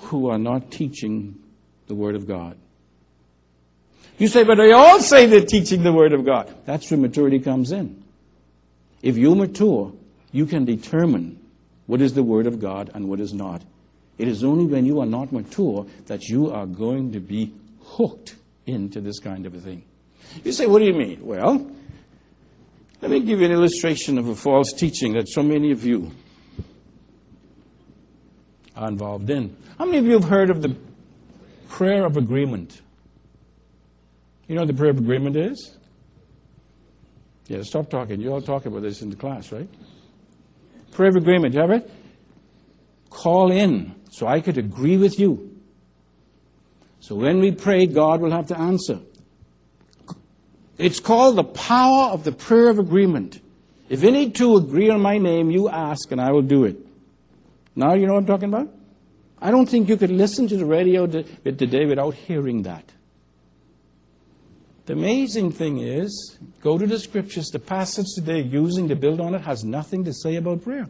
who 0.03 0.29
are 0.29 0.39
not 0.39 0.71
teaching 0.71 1.39
the 1.87 1.95
Word 1.95 2.15
of 2.15 2.27
God. 2.27 2.57
You 4.19 4.29
say, 4.29 4.45
but 4.45 4.57
they 4.57 4.73
all 4.73 5.01
say 5.01 5.27
they're 5.27 5.45
teaching 5.45 5.83
the 5.83 5.93
Word 5.93 6.13
of 6.13 6.25
God. 6.25 6.55
That's 6.67 6.91
where 6.91 7.01
maturity 7.01 7.39
comes 7.39 7.73
in. 7.73 8.03
If 9.03 9.17
you 9.17 9.35
mature, 9.35 9.93
you 10.33 10.47
can 10.47 10.65
determine 10.65 11.39
what 11.87 12.01
is 12.01 12.15
the 12.15 12.23
Word 12.23 12.47
of 12.47 12.61
God 12.61 12.91
and 12.95 13.09
what 13.09 13.21
is 13.21 13.33
not. 13.33 13.63
It 14.19 14.29
is 14.29 14.45
only 14.45 14.67
when 14.67 14.85
you 14.85 15.01
are 15.01 15.07
not 15.07 15.33
mature 15.33 15.87
that 16.07 16.29
you 16.29 16.51
are 16.51 16.67
going 16.67 17.13
to 17.13 17.21
be 17.21 17.55
hooked 17.83 18.37
into 18.67 19.01
this 19.01 19.19
kind 19.19 19.47
of 19.47 19.55
a 19.55 19.59
thing. 19.59 19.83
You 20.45 20.53
say, 20.53 20.67
what 20.67 20.81
do 20.81 20.85
you 20.85 20.93
mean? 20.93 21.25
Well, 21.25 21.71
let 23.01 23.11
me 23.11 23.21
give 23.21 23.41
you 23.41 23.47
an 23.47 23.53
illustration 23.53 24.19
of 24.19 24.29
a 24.29 24.35
false 24.35 24.73
teaching 24.75 25.15
that 25.15 25.29
so 25.29 25.43
many 25.43 25.73
of 25.73 25.85
you 25.85 26.13
are 28.77 28.89
involved 28.89 29.31
in. 29.31 29.57
How 29.79 29.85
many 29.85 29.99
of 29.99 30.07
you 30.07 30.13
have 30.13 30.25
heard 30.25 30.51
of 30.51 30.63
the 30.63 30.77
prayer 31.69 32.05
of 32.05 32.17
agreement? 32.17 32.81
You 34.47 34.55
know 34.55 34.63
what 34.63 34.69
the 34.69 34.75
prayer 34.75 34.91
of 34.91 34.99
agreement 34.99 35.37
is? 35.37 35.77
Yeah, 37.47 37.63
stop 37.63 37.91
talking. 37.91 38.21
You 38.21 38.33
all 38.33 38.43
talk 38.43 38.67
about 38.67 38.83
this 38.83 39.03
in 39.03 39.11
the 39.11 39.17
class, 39.17 39.53
right? 39.53 39.69
Prayer 40.93 41.11
of 41.11 41.17
agreement. 41.17 41.55
You 41.55 41.61
have 41.61 41.71
it? 41.71 41.91
Call 43.11 43.51
in 43.51 43.95
so 44.11 44.27
I 44.27 44.41
could 44.41 44.59
agree 44.59 44.97
with 44.97 45.19
you. 45.19 45.57
So 47.01 47.15
when 47.15 47.41
we 47.41 47.53
pray, 47.53 47.87
God 47.87 48.21
will 48.21 48.31
have 48.31 48.49
to 48.49 48.59
answer. 48.59 49.01
It's 50.79 51.01
called 51.01 51.37
the 51.37 51.45
power 51.45 52.11
of 52.11 52.25
the 52.25 52.33
prayer 52.33 52.69
of 52.69 52.79
agreement. 52.79 53.41
If 53.89 54.05
any 54.05 54.31
two 54.31 54.57
agree 54.57 54.91
on 54.91 55.01
my 55.01 55.19
name, 55.19 55.51
you 55.51 55.69
ask 55.69 56.11
and 56.13 56.21
I 56.21 56.31
will 56.31 56.43
do 56.43 56.65
it. 56.65 56.77
Now 57.75 57.95
you 57.95 58.07
know 58.07 58.15
what 58.15 58.21
I'm 58.21 58.27
talking 58.27 58.49
about? 58.49 58.69
I 59.41 59.51
don't 59.51 59.67
think 59.67 59.89
you 59.89 59.97
could 59.97 60.11
listen 60.11 60.49
to 60.49 60.57
the 60.57 60.67
radio 60.67 61.07
today 61.07 61.87
without 61.87 62.15
hearing 62.15 62.63
that. 62.63 62.85
The 64.87 64.93
amazing 64.95 65.53
thing 65.53 65.79
is, 65.79 66.39
go 66.63 66.77
to 66.77 66.87
the 66.87 66.99
scriptures, 66.99 67.47
the 67.49 67.59
passage 67.59 68.07
today 68.15 68.41
using 68.41 68.89
to 68.89 68.97
build 68.97 69.21
on 69.21 69.35
it 69.35 69.43
has 69.43 69.65
nothing 69.65 70.05
to 70.05 70.13
say 70.13 70.37
about 70.37 70.63
prayer. 70.63 70.89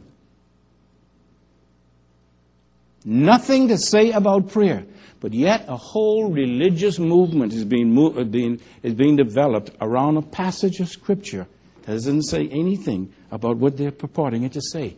Nothing 3.04 3.68
to 3.68 3.78
say 3.78 4.12
about 4.12 4.48
prayer. 4.50 4.84
But 5.20 5.34
yet 5.34 5.66
a 5.68 5.76
whole 5.76 6.30
religious 6.30 6.98
movement 6.98 7.52
is 7.52 7.64
being, 7.64 7.96
uh, 7.96 8.24
being, 8.24 8.60
is 8.82 8.94
being 8.94 9.16
developed 9.16 9.70
around 9.80 10.16
a 10.16 10.22
passage 10.22 10.80
of 10.80 10.88
scripture 10.88 11.46
that 11.82 11.92
doesn't 11.92 12.22
say 12.22 12.48
anything 12.48 13.12
about 13.30 13.58
what 13.58 13.76
they're 13.76 13.90
purporting 13.90 14.44
it 14.44 14.52
to 14.52 14.62
say. 14.62 14.96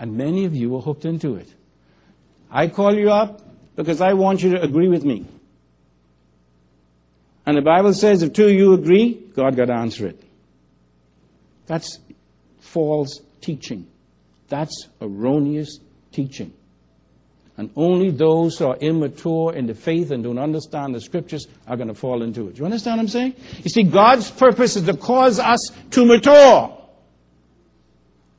And 0.00 0.16
many 0.16 0.46
of 0.46 0.56
you 0.56 0.74
are 0.76 0.80
hooked 0.80 1.04
into 1.04 1.36
it. 1.36 1.46
I 2.50 2.68
call 2.68 2.98
you 2.98 3.12
up 3.12 3.42
because 3.76 4.00
I 4.00 4.14
want 4.14 4.42
you 4.42 4.52
to 4.52 4.62
agree 4.62 4.88
with 4.88 5.04
me. 5.04 5.26
And 7.44 7.56
the 7.56 7.62
Bible 7.62 7.92
says 7.92 8.22
if 8.22 8.32
two 8.32 8.46
of 8.46 8.52
you 8.52 8.72
agree, 8.72 9.14
God 9.36 9.56
got 9.56 9.66
to 9.66 9.74
answer 9.74 10.06
it. 10.06 10.20
That's 11.66 11.98
false 12.60 13.20
teaching. 13.42 13.86
That's 14.48 14.88
erroneous 15.02 15.78
teaching. 16.12 16.54
And 17.58 17.70
only 17.76 18.10
those 18.10 18.58
who 18.58 18.68
are 18.68 18.76
immature 18.76 19.52
in 19.52 19.66
the 19.66 19.74
faith 19.74 20.10
and 20.12 20.24
don't 20.24 20.38
understand 20.38 20.94
the 20.94 21.00
scriptures 21.00 21.46
are 21.66 21.76
going 21.76 21.88
to 21.88 21.94
fall 21.94 22.22
into 22.22 22.48
it. 22.48 22.54
Do 22.54 22.60
you 22.60 22.64
understand 22.64 22.96
what 22.96 23.02
I'm 23.02 23.08
saying? 23.08 23.34
You 23.62 23.68
see, 23.68 23.82
God's 23.82 24.30
purpose 24.30 24.76
is 24.76 24.84
to 24.84 24.96
cause 24.96 25.38
us 25.38 25.70
to 25.90 26.06
mature. 26.06 26.79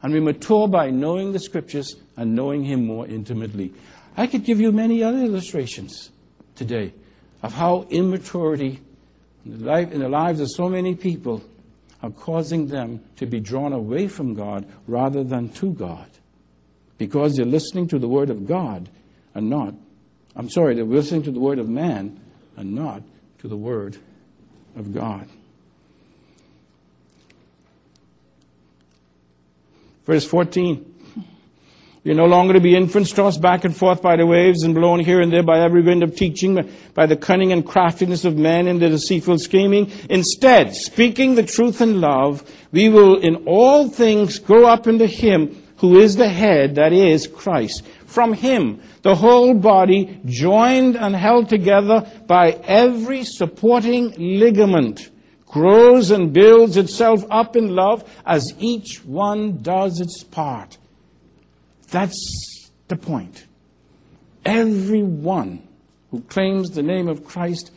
And 0.03 0.13
we 0.13 0.19
mature 0.19 0.67
by 0.67 0.89
knowing 0.89 1.31
the 1.31 1.39
scriptures 1.39 1.95
and 2.17 2.35
knowing 2.35 2.63
Him 2.63 2.85
more 2.85 3.05
intimately. 3.05 3.73
I 4.17 4.27
could 4.27 4.43
give 4.43 4.59
you 4.59 4.71
many 4.71 5.03
other 5.03 5.19
illustrations 5.19 6.09
today 6.55 6.93
of 7.43 7.53
how 7.53 7.87
immaturity 7.89 8.81
in 9.45 9.59
the, 9.59 9.65
life, 9.65 9.91
in 9.91 9.99
the 9.99 10.09
lives 10.09 10.39
of 10.39 10.49
so 10.51 10.69
many 10.69 10.95
people 10.95 11.43
are 12.03 12.11
causing 12.11 12.67
them 12.67 13.03
to 13.17 13.25
be 13.25 13.39
drawn 13.39 13.73
away 13.73 14.07
from 14.07 14.33
God 14.33 14.67
rather 14.87 15.23
than 15.23 15.49
to 15.49 15.71
God. 15.71 16.07
Because 16.97 17.35
they're 17.35 17.45
listening 17.45 17.87
to 17.89 17.99
the 17.99 18.07
Word 18.07 18.29
of 18.29 18.47
God 18.47 18.89
and 19.33 19.49
not, 19.49 19.73
I'm 20.35 20.49
sorry, 20.49 20.75
they're 20.75 20.83
listening 20.83 21.23
to 21.23 21.31
the 21.31 21.39
Word 21.39 21.59
of 21.59 21.69
man 21.69 22.19
and 22.57 22.73
not 22.75 23.01
to 23.39 23.47
the 23.47 23.57
Word 23.57 23.97
of 24.75 24.93
God. 24.93 25.27
Verse 30.05 30.25
14. 30.25 30.87
You're 32.03 32.15
no 32.15 32.25
longer 32.25 32.53
to 32.53 32.59
be 32.59 32.75
infants 32.75 33.11
tossed 33.11 33.41
back 33.41 33.63
and 33.63 33.77
forth 33.77 34.01
by 34.01 34.15
the 34.15 34.25
waves 34.25 34.63
and 34.63 34.73
blown 34.73 34.99
here 34.99 35.21
and 35.21 35.31
there 35.31 35.43
by 35.43 35.59
every 35.59 35.83
wind 35.83 36.01
of 36.01 36.15
teaching, 36.15 36.57
by 36.95 37.05
the 37.05 37.15
cunning 37.15 37.51
and 37.51 37.63
craftiness 37.63 38.25
of 38.25 38.35
men 38.35 38.67
in 38.67 38.79
their 38.79 38.89
deceitful 38.89 39.37
scheming. 39.37 39.91
Instead, 40.09 40.73
speaking 40.73 41.35
the 41.35 41.43
truth 41.43 41.79
in 41.79 42.01
love, 42.01 42.43
we 42.71 42.89
will 42.89 43.19
in 43.19 43.35
all 43.45 43.87
things 43.87 44.39
grow 44.39 44.65
up 44.65 44.87
into 44.87 45.05
Him 45.05 45.61
who 45.77 45.99
is 45.99 46.15
the 46.15 46.29
head, 46.29 46.75
that 46.75 46.93
is 46.93 47.27
Christ. 47.27 47.83
From 48.05 48.33
Him, 48.33 48.81
the 49.03 49.15
whole 49.15 49.53
body, 49.53 50.19
joined 50.25 50.95
and 50.95 51.15
held 51.15 51.49
together 51.49 52.07
by 52.25 52.51
every 52.51 53.23
supporting 53.23 54.13
ligament, 54.17 55.09
grows 55.51 56.11
and 56.11 56.33
builds 56.33 56.77
itself 56.77 57.23
up 57.29 57.55
in 57.55 57.75
love 57.75 58.09
as 58.25 58.53
each 58.57 59.03
one 59.05 59.61
does 59.61 59.99
its 59.99 60.23
part. 60.23 60.77
That's 61.89 62.69
the 62.87 62.95
point. 62.95 63.45
Everyone 64.45 65.67
who 66.09 66.21
claims 66.21 66.71
the 66.71 66.81
name 66.81 67.07
of 67.07 67.25
Christ 67.25 67.71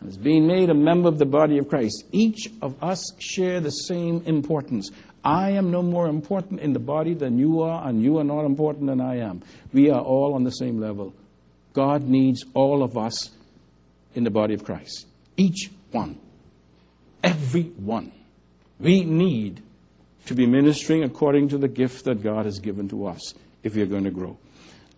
and 0.00 0.08
is 0.08 0.16
being 0.16 0.46
made 0.46 0.70
a 0.70 0.74
member 0.74 1.08
of 1.08 1.18
the 1.18 1.26
body 1.26 1.58
of 1.58 1.68
Christ, 1.68 2.04
each 2.10 2.50
of 2.62 2.82
us 2.82 3.12
share 3.18 3.60
the 3.60 3.70
same 3.70 4.22
importance. 4.26 4.90
I 5.24 5.50
am 5.50 5.70
no 5.70 5.82
more 5.82 6.08
important 6.08 6.60
in 6.60 6.72
the 6.72 6.78
body 6.78 7.14
than 7.14 7.38
you 7.38 7.62
are, 7.62 7.86
and 7.86 8.02
you 8.02 8.18
are 8.18 8.24
not 8.24 8.44
important 8.44 8.86
than 8.86 9.00
I 9.00 9.18
am. 9.18 9.42
We 9.72 9.90
are 9.90 10.00
all 10.00 10.34
on 10.34 10.44
the 10.44 10.50
same 10.50 10.80
level. 10.80 11.14
God 11.74 12.02
needs 12.08 12.44
all 12.54 12.82
of 12.82 12.96
us 12.96 13.30
in 14.14 14.24
the 14.24 14.30
body 14.30 14.54
of 14.54 14.64
Christ. 14.64 15.06
Each 15.36 15.70
one. 15.92 16.18
Every 17.22 17.64
one. 17.64 18.12
We 18.78 19.04
need 19.04 19.62
to 20.26 20.34
be 20.34 20.46
ministering 20.46 21.02
according 21.02 21.48
to 21.50 21.58
the 21.58 21.68
gift 21.68 22.04
that 22.04 22.22
God 22.22 22.46
has 22.46 22.58
given 22.58 22.88
to 22.88 23.06
us 23.06 23.34
if 23.62 23.74
we 23.74 23.82
are 23.82 23.86
going 23.86 24.04
to 24.04 24.10
grow. 24.10 24.38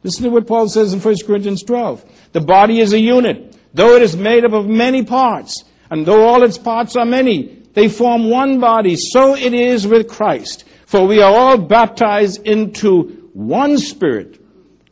Listen 0.02 0.24
to 0.24 0.30
what 0.30 0.46
Paul 0.46 0.68
says 0.68 0.92
in 0.92 1.00
1 1.00 1.16
Corinthians 1.26 1.62
12. 1.62 2.04
The 2.32 2.40
body 2.40 2.80
is 2.80 2.92
a 2.92 2.98
unit, 3.00 3.56
though 3.72 3.96
it 3.96 4.02
is 4.02 4.16
made 4.16 4.44
up 4.44 4.52
of 4.52 4.66
many 4.66 5.04
parts, 5.04 5.64
and 5.90 6.04
though 6.04 6.26
all 6.26 6.42
its 6.42 6.58
parts 6.58 6.96
are 6.96 7.04
many, 7.04 7.62
they 7.74 7.88
form 7.88 8.28
one 8.30 8.60
body. 8.60 8.96
So 8.96 9.34
it 9.34 9.54
is 9.54 9.86
with 9.86 10.08
Christ. 10.08 10.64
For 10.86 11.06
we 11.06 11.22
are 11.22 11.32
all 11.32 11.56
baptized 11.56 12.46
into 12.46 13.30
one 13.32 13.78
spirit, 13.78 14.40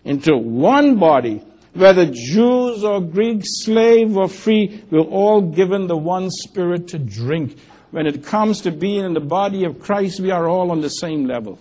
into 0.05 0.37
one 0.37 0.97
body, 0.97 1.45
whether 1.75 2.07
Jews 2.07 2.85
or 2.85 3.01
Greeks, 3.01 3.65
slave 3.65 4.17
or 4.17 4.29
free, 4.29 4.83
we're 4.91 5.01
all 5.01 5.41
given 5.41 5.87
the 5.87 5.97
one 5.97 6.31
spirit 6.31 6.89
to 6.89 6.99
drink. 6.99 7.59
When 7.91 8.07
it 8.07 8.25
comes 8.25 8.61
to 8.63 8.71
being 8.71 9.05
in 9.05 9.15
the 9.15 9.21
body 9.21 9.65
of 9.65 9.81
Christ, 9.81 10.21
we 10.21 10.31
are 10.31 10.49
all 10.49 10.71
on 10.71 10.81
the 10.81 10.89
same 10.89 11.27
level. 11.27 11.59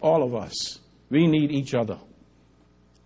All 0.00 0.22
of 0.22 0.34
us. 0.34 0.78
We 1.10 1.26
need 1.26 1.50
each 1.50 1.74
other. 1.74 1.98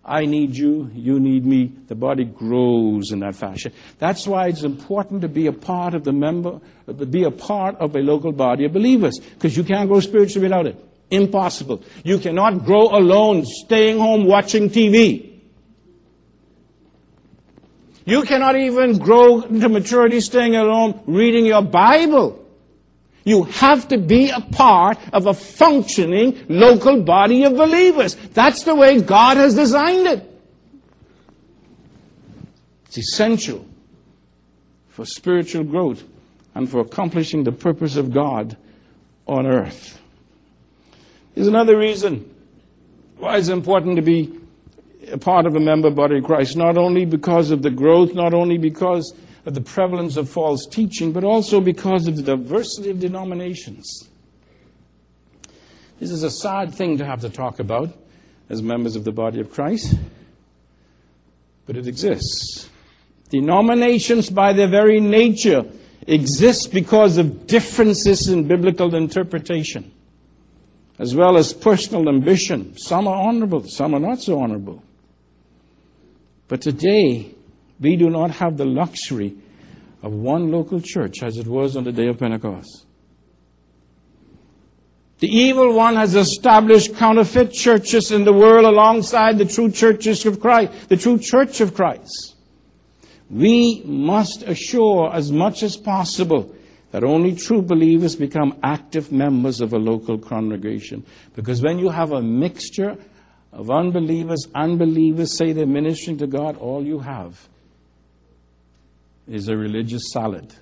I 0.04 0.24
need 0.24 0.56
you, 0.56 0.90
you 0.94 1.20
need 1.20 1.44
me. 1.44 1.72
The 1.86 1.94
body 1.94 2.24
grows 2.24 3.12
in 3.12 3.20
that 3.20 3.36
fashion. 3.36 3.72
That's 3.98 4.26
why 4.26 4.48
it's 4.48 4.62
important 4.62 5.20
to 5.22 5.28
be 5.28 5.46
a 5.46 5.52
part 5.52 5.94
of 5.94 6.04
the 6.04 6.12
member, 6.12 6.60
be 7.10 7.24
a 7.24 7.30
part 7.30 7.76
of 7.76 7.94
a 7.94 8.00
local 8.00 8.32
body 8.32 8.64
of 8.64 8.72
believers, 8.72 9.18
because 9.18 9.56
you 9.56 9.62
can't 9.62 9.88
grow 9.88 10.00
spiritually 10.00 10.46
without 10.46 10.66
it. 10.66 10.76
Impossible. 11.10 11.82
You 12.02 12.18
cannot 12.18 12.64
grow 12.64 12.88
alone, 12.88 13.44
staying 13.44 13.98
home 13.98 14.24
watching 14.24 14.70
TV. 14.70 15.29
You 18.04 18.22
cannot 18.22 18.56
even 18.56 18.98
grow 18.98 19.40
to 19.42 19.68
maturity 19.68 20.20
staying 20.20 20.56
alone 20.56 21.00
reading 21.06 21.46
your 21.46 21.62
Bible. 21.62 22.44
You 23.24 23.44
have 23.44 23.88
to 23.88 23.98
be 23.98 24.30
a 24.30 24.40
part 24.40 24.98
of 25.12 25.26
a 25.26 25.34
functioning 25.34 26.44
local 26.48 27.02
body 27.02 27.44
of 27.44 27.54
believers. 27.54 28.14
That's 28.14 28.62
the 28.62 28.74
way 28.74 29.00
God 29.00 29.36
has 29.36 29.54
designed 29.54 30.06
it. 30.06 30.26
It's 32.86 32.98
essential 32.98 33.66
for 34.88 35.04
spiritual 35.04 35.64
growth 35.64 36.02
and 36.54 36.68
for 36.68 36.80
accomplishing 36.80 37.44
the 37.44 37.52
purpose 37.52 37.96
of 37.96 38.12
God 38.12 38.56
on 39.26 39.46
earth. 39.46 40.00
There's 41.34 41.46
another 41.46 41.78
reason 41.78 42.34
why 43.18 43.36
it's 43.36 43.48
important 43.48 43.96
to 43.96 44.02
be 44.02 44.39
part 45.18 45.46
of 45.46 45.56
a 45.56 45.60
member 45.60 45.90
body 45.90 46.18
of 46.18 46.24
Christ, 46.24 46.56
not 46.56 46.76
only 46.76 47.04
because 47.04 47.50
of 47.50 47.62
the 47.62 47.70
growth, 47.70 48.14
not 48.14 48.34
only 48.34 48.58
because 48.58 49.12
of 49.46 49.54
the 49.54 49.60
prevalence 49.60 50.16
of 50.16 50.28
false 50.28 50.66
teaching, 50.66 51.12
but 51.12 51.24
also 51.24 51.60
because 51.60 52.06
of 52.06 52.16
the 52.16 52.22
diversity 52.22 52.90
of 52.90 53.00
denominations. 53.00 54.08
This 55.98 56.10
is 56.10 56.22
a 56.22 56.30
sad 56.30 56.74
thing 56.74 56.98
to 56.98 57.04
have 57.04 57.20
to 57.20 57.30
talk 57.30 57.58
about 57.58 57.90
as 58.48 58.62
members 58.62 58.96
of 58.96 59.04
the 59.04 59.12
body 59.12 59.40
of 59.40 59.52
Christ, 59.52 59.94
but 61.66 61.76
it 61.76 61.86
exists. 61.86 62.68
Denominations, 63.28 64.28
by 64.28 64.52
their 64.52 64.66
very 64.66 64.98
nature, 64.98 65.64
exist 66.06 66.72
because 66.72 67.16
of 67.16 67.46
differences 67.46 68.28
in 68.28 68.48
biblical 68.48 68.94
interpretation, 68.94 69.92
as 70.98 71.14
well 71.14 71.36
as 71.36 71.52
personal 71.52 72.08
ambition. 72.08 72.76
Some 72.76 73.06
are 73.06 73.28
honorable, 73.28 73.64
some 73.68 73.94
are 73.94 74.00
not 74.00 74.20
so 74.20 74.40
honorable. 74.40 74.82
But 76.50 76.62
today, 76.62 77.32
we 77.78 77.94
do 77.94 78.10
not 78.10 78.32
have 78.32 78.56
the 78.56 78.64
luxury 78.64 79.36
of 80.02 80.12
one 80.12 80.50
local 80.50 80.80
church 80.80 81.22
as 81.22 81.38
it 81.38 81.46
was 81.46 81.76
on 81.76 81.84
the 81.84 81.92
day 81.92 82.08
of 82.08 82.18
Pentecost. 82.18 82.86
The 85.20 85.28
evil 85.28 85.72
one 85.72 85.94
has 85.94 86.16
established 86.16 86.96
counterfeit 86.96 87.52
churches 87.52 88.10
in 88.10 88.24
the 88.24 88.32
world 88.32 88.64
alongside 88.64 89.38
the 89.38 89.44
true 89.44 89.70
churches 89.70 90.26
of 90.26 90.40
Christ, 90.40 90.88
the 90.88 90.96
true 90.96 91.18
church 91.20 91.60
of 91.60 91.72
Christ. 91.72 92.34
We 93.30 93.82
must 93.84 94.42
assure 94.42 95.14
as 95.14 95.30
much 95.30 95.62
as 95.62 95.76
possible 95.76 96.52
that 96.90 97.04
only 97.04 97.36
true 97.36 97.62
believers 97.62 98.16
become 98.16 98.58
active 98.64 99.12
members 99.12 99.60
of 99.60 99.72
a 99.72 99.78
local 99.78 100.18
congregation. 100.18 101.06
Because 101.36 101.62
when 101.62 101.78
you 101.78 101.90
have 101.90 102.10
a 102.10 102.20
mixture 102.20 102.96
of 103.52 103.70
unbelievers, 103.70 104.46
unbelievers 104.54 105.36
say 105.36 105.52
they're 105.52 105.66
ministering 105.66 106.18
to 106.18 106.26
God, 106.26 106.56
all 106.56 106.84
you 106.84 107.00
have 107.00 107.48
is 109.28 109.48
a 109.48 109.56
religious 109.56 110.12
salad 110.12 110.52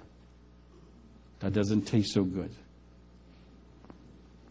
that 1.41 1.53
doesn't 1.53 1.83
taste 1.83 2.15
so 2.15 2.25
good. 2.25 2.51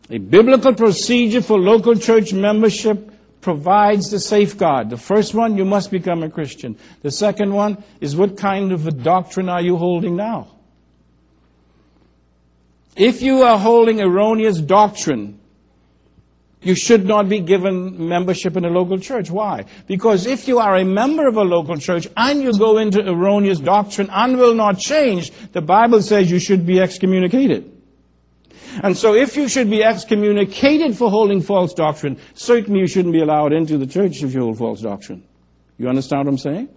A 0.09 0.19
biblical 0.19 0.73
procedure 0.73 1.41
for 1.41 1.59
local 1.59 1.95
church 1.95 2.31
membership 2.31 3.11
provides 3.41 4.09
the 4.09 4.19
safeguard. 4.19 4.89
The 4.89 4.97
first 4.97 5.33
one, 5.33 5.57
you 5.57 5.65
must 5.65 5.91
become 5.91 6.23
a 6.23 6.29
Christian. 6.29 6.77
The 7.01 7.11
second 7.11 7.53
one 7.53 7.83
is 7.99 8.15
what 8.15 8.37
kind 8.37 8.71
of 8.71 8.87
a 8.87 8.91
doctrine 8.91 9.49
are 9.49 9.61
you 9.61 9.77
holding 9.77 10.15
now? 10.15 10.47
If 12.95 13.21
you 13.21 13.43
are 13.43 13.59
holding 13.59 14.01
erroneous 14.01 14.59
doctrine, 14.59 15.39
you 16.61 16.75
should 16.75 17.05
not 17.05 17.29
be 17.29 17.39
given 17.39 18.07
membership 18.07 18.57
in 18.57 18.65
a 18.65 18.69
local 18.69 18.97
church. 18.97 19.29
Why? 19.29 19.65
Because 19.85 20.25
if 20.25 20.47
you 20.47 20.59
are 20.59 20.75
a 20.77 20.83
member 20.83 21.27
of 21.27 21.37
a 21.37 21.43
local 21.43 21.77
church 21.77 22.07
and 22.17 22.41
you 22.41 22.57
go 22.57 22.77
into 22.77 23.07
erroneous 23.07 23.59
doctrine 23.59 24.09
and 24.11 24.37
will 24.37 24.55
not 24.55 24.79
change, 24.79 25.31
the 25.51 25.61
Bible 25.61 26.01
says 26.01 26.31
you 26.31 26.39
should 26.39 26.65
be 26.65 26.79
excommunicated. 26.79 27.71
And 28.83 28.97
so 28.97 29.13
if 29.15 29.35
you 29.35 29.47
should 29.47 29.69
be 29.69 29.83
excommunicated 29.83 30.97
for 30.97 31.09
holding 31.09 31.41
false 31.41 31.73
doctrine, 31.73 32.19
certainly 32.33 32.81
you 32.81 32.87
shouldn't 32.87 33.13
be 33.13 33.21
allowed 33.21 33.53
into 33.53 33.77
the 33.77 33.87
church 33.87 34.21
if 34.23 34.33
you 34.33 34.41
hold 34.41 34.57
false 34.57 34.81
doctrine. 34.81 35.23
You 35.77 35.89
understand 35.89 36.25
what 36.25 36.31
I'm 36.31 36.37
saying? 36.37 36.69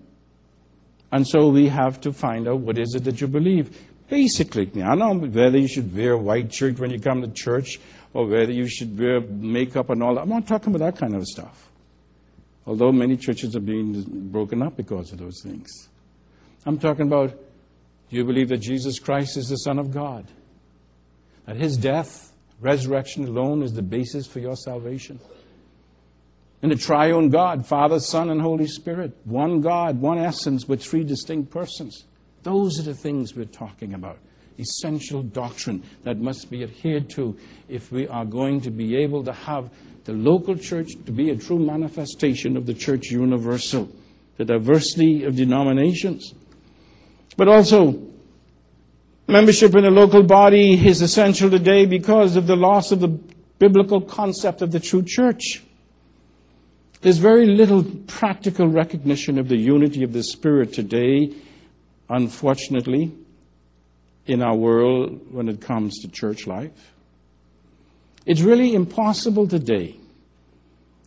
And 1.13 1.27
so 1.27 1.49
we 1.49 1.69
have 1.69 2.01
to 2.03 2.13
find 2.13 2.47
out 2.47 2.61
what 2.61 2.79
is 2.79 2.95
it 2.95 3.05
that 3.05 3.21
you 3.21 3.27
believe. 3.27 3.77
Basically, 4.09 4.71
I 4.83 4.95
don't 4.95 5.21
know 5.21 5.29
whether 5.29 5.59
you 5.59 5.69
should 5.69 5.95
wear 5.95 6.13
a 6.13 6.19
white 6.19 6.53
shirt 6.53 6.79
when 6.79 6.91
you 6.91 7.01
come 7.01 7.23
to 7.23 7.29
church 7.29 7.79
or 8.13 8.27
whether 8.27 8.53
you 8.53 8.69
should 8.69 8.99
wear 8.99 9.21
makeup 9.21 9.91
and 9.91 10.03
all 10.03 10.15
that. 10.15 10.23
I'm 10.23 10.29
not 10.29 10.47
talking 10.47 10.75
about 10.75 10.95
that 10.95 11.01
kind 11.01 11.15
of 11.15 11.25
stuff. 11.27 11.71
Although 12.67 12.93
many 12.93 13.17
churches 13.17 13.57
are 13.57 13.61
being 13.61 14.05
broken 14.31 14.63
up 14.63 14.77
because 14.77 15.13
of 15.13 15.19
those 15.19 15.41
things. 15.43 15.89
I'm 16.67 16.79
talking 16.79 17.07
about 17.07 17.31
do 18.11 18.17
you 18.17 18.25
believe 18.25 18.49
that 18.49 18.59
Jesus 18.59 18.99
Christ 18.99 19.37
is 19.37 19.49
the 19.49 19.57
Son 19.57 19.79
of 19.79 19.93
God? 19.93 20.27
That 21.47 21.57
his 21.57 21.77
death, 21.77 22.33
resurrection 22.61 23.25
alone 23.25 23.63
is 23.63 23.73
the 23.73 23.83
basis 23.83 24.27
for 24.27 24.41
your 24.41 24.57
salvation? 24.57 25.21
And 26.61 26.73
the 26.73 26.77
triune 26.77 27.31
God, 27.31 27.65
Father, 27.65 28.01
Son, 28.01 28.29
and 28.31 28.41
Holy 28.41 28.67
Spirit. 28.67 29.17
One 29.25 29.61
God, 29.61 30.01
one 30.01 30.19
essence 30.19 30.69
with 30.69 30.83
three 30.83 31.05
distinct 31.05 31.53
persons. 31.53 32.05
Those 32.43 32.81
are 32.81 32.83
the 32.83 32.95
things 32.95 33.35
we're 33.35 33.45
talking 33.45 33.95
about 33.95 34.19
essential 34.61 35.23
doctrine 35.23 35.83
that 36.05 36.19
must 36.19 36.51
be 36.51 36.63
adhered 36.63 37.09
to 37.11 37.37
if 37.69 37.91
we 37.91 38.07
are 38.09 38.25
going 38.25 38.61
to 38.61 38.71
be 38.71 38.97
able 38.97 39.25
to 39.25 39.33
have 39.33 39.71
the 40.05 40.13
local 40.13 40.57
church 40.57 40.89
to 41.07 41.13
be 41.13 41.31
a 41.31 41.37
true 41.37 41.59
manifestation 41.59 42.57
of 42.57 42.67
the 42.67 42.75
church 42.75 43.11
universal, 43.11 43.89
the 44.37 44.45
diversity 44.45 45.25
of 45.25 45.37
denominations. 45.37 46.35
But 47.37 47.49
also, 47.49 48.01
membership 49.27 49.75
in 49.75 49.85
a 49.85 49.91
local 49.91 50.23
body 50.23 50.87
is 50.87 51.03
essential 51.03 51.51
today 51.51 51.87
because 51.87 52.37
of 52.37 52.47
the 52.47 52.57
loss 52.57 52.93
of 52.93 53.01
the 53.01 53.09
biblical 53.59 54.01
concept 54.01 54.63
of 54.63 54.73
the 54.73 54.81
true 54.81 55.03
church. 55.03 55.63
There's 57.03 57.19
very 57.19 57.47
little 57.47 57.83
practical 58.07 58.69
recognition 58.69 59.39
of 59.39 59.49
the 59.49 59.57
unity 59.57 60.03
of 60.03 60.13
the 60.13 60.23
Spirit 60.23 60.73
today, 60.73 61.33
unfortunately 62.09 63.13
in 64.31 64.43
our 64.43 64.55
world 64.55 65.33
when 65.33 65.49
it 65.49 65.61
comes 65.61 65.99
to 65.99 66.09
church 66.09 66.47
life. 66.47 66.93
It's 68.25 68.43
really 68.43 68.75
impossible 68.75 69.49
today 69.49 69.97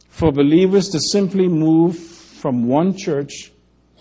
for 0.10 0.34
believers 0.34 0.90
to 0.90 1.00
simply 1.00 1.48
move 1.48 1.98
from 1.98 2.68
one 2.68 2.98
church 2.98 3.52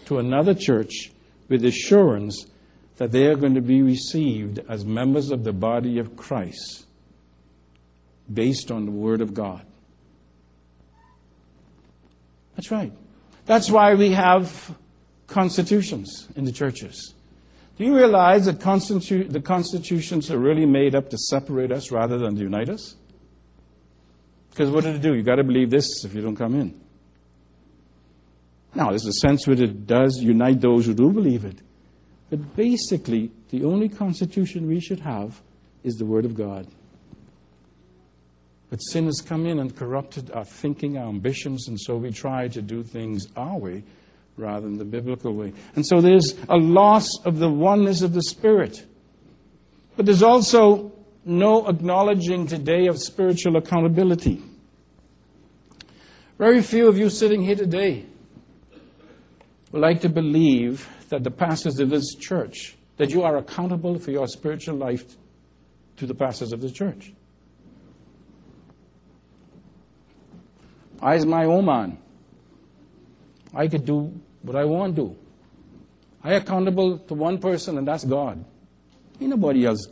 to 0.06 0.18
another 0.18 0.54
church 0.54 1.12
with 1.48 1.64
assurance 1.64 2.46
that 2.96 3.12
they 3.12 3.26
are 3.26 3.36
going 3.36 3.54
to 3.54 3.60
be 3.60 3.80
received 3.80 4.58
as 4.68 4.84
members 4.84 5.30
of 5.30 5.44
the 5.44 5.52
body 5.52 6.00
of 6.00 6.16
Christ 6.16 6.86
based 8.32 8.72
on 8.72 8.86
the 8.86 8.90
Word 8.90 9.20
of 9.20 9.34
God. 9.34 9.64
That's 12.56 12.72
right. 12.72 12.92
That's 13.46 13.70
why 13.70 13.94
we 13.94 14.10
have 14.12 14.76
constitutions 15.28 16.26
in 16.34 16.44
the 16.44 16.52
churches. 16.52 17.14
Do 17.78 17.84
you 17.84 17.96
realize 17.96 18.46
that 18.46 18.58
constitu- 18.58 19.30
the 19.30 19.40
constitutions 19.40 20.30
are 20.30 20.38
really 20.38 20.66
made 20.66 20.94
up 20.94 21.10
to 21.10 21.18
separate 21.18 21.72
us 21.72 21.90
rather 21.90 22.18
than 22.18 22.36
to 22.36 22.42
unite 22.42 22.68
us? 22.68 22.96
Because 24.50 24.70
what 24.70 24.84
did 24.84 24.96
it 24.96 25.02
do? 25.02 25.14
You've 25.14 25.24
got 25.24 25.36
to 25.36 25.44
believe 25.44 25.70
this 25.70 26.04
if 26.04 26.14
you 26.14 26.20
don't 26.20 26.36
come 26.36 26.54
in. 26.54 26.78
Now, 28.74 28.90
there's 28.90 29.06
a 29.06 29.12
sense 29.12 29.46
where 29.46 29.60
it 29.60 29.86
does 29.86 30.18
unite 30.20 30.60
those 30.60 30.86
who 30.86 30.94
do 30.94 31.10
believe 31.10 31.44
it. 31.44 31.60
But 32.30 32.56
basically, 32.56 33.30
the 33.50 33.64
only 33.64 33.88
constitution 33.88 34.66
we 34.66 34.80
should 34.80 35.00
have 35.00 35.40
is 35.82 35.96
the 35.96 36.06
Word 36.06 36.24
of 36.24 36.34
God. 36.34 36.66
But 38.70 38.78
sin 38.78 39.04
has 39.06 39.20
come 39.20 39.46
in 39.46 39.58
and 39.58 39.76
corrupted 39.76 40.30
our 40.30 40.44
thinking, 40.44 40.96
our 40.96 41.08
ambitions, 41.08 41.68
and 41.68 41.78
so 41.78 41.96
we 41.96 42.10
try 42.10 42.48
to 42.48 42.62
do 42.62 42.82
things 42.82 43.26
our 43.36 43.58
way 43.58 43.84
rather 44.36 44.62
than 44.62 44.78
the 44.78 44.84
biblical 44.84 45.34
way. 45.34 45.52
And 45.74 45.86
so 45.86 46.00
there's 46.00 46.36
a 46.48 46.56
loss 46.56 47.08
of 47.24 47.38
the 47.38 47.50
oneness 47.50 48.02
of 48.02 48.12
the 48.12 48.22
Spirit. 48.22 48.84
But 49.96 50.06
there's 50.06 50.22
also 50.22 50.92
no 51.24 51.68
acknowledging 51.68 52.46
today 52.46 52.86
of 52.86 52.98
spiritual 52.98 53.56
accountability. 53.56 54.42
Very 56.38 56.62
few 56.62 56.88
of 56.88 56.98
you 56.98 57.08
sitting 57.10 57.42
here 57.42 57.54
today 57.54 58.06
would 59.70 59.80
like 59.80 60.00
to 60.00 60.08
believe 60.08 60.88
that 61.08 61.22
the 61.22 61.30
pastors 61.30 61.78
of 61.78 61.90
this 61.90 62.14
church, 62.14 62.76
that 62.96 63.10
you 63.10 63.22
are 63.22 63.36
accountable 63.36 63.98
for 63.98 64.10
your 64.10 64.26
spiritual 64.26 64.76
life 64.76 65.16
to 65.96 66.06
the 66.06 66.14
pastors 66.14 66.52
of 66.52 66.60
the 66.60 66.70
church. 66.70 67.12
I, 71.00 71.14
I's 71.14 71.26
my 71.26 71.44
own 71.44 71.66
man. 71.66 71.98
I 73.54 73.68
could 73.68 73.84
do 73.84 74.20
what 74.42 74.56
I 74.56 74.64
want 74.64 74.96
to 74.96 75.02
do. 75.02 75.16
I 76.24 76.34
accountable 76.34 76.98
to 76.98 77.14
one 77.14 77.38
person, 77.38 77.78
and 77.78 77.86
that's 77.86 78.04
God. 78.04 78.44
Ain't 79.20 79.30
nobody 79.30 79.66
else. 79.66 79.86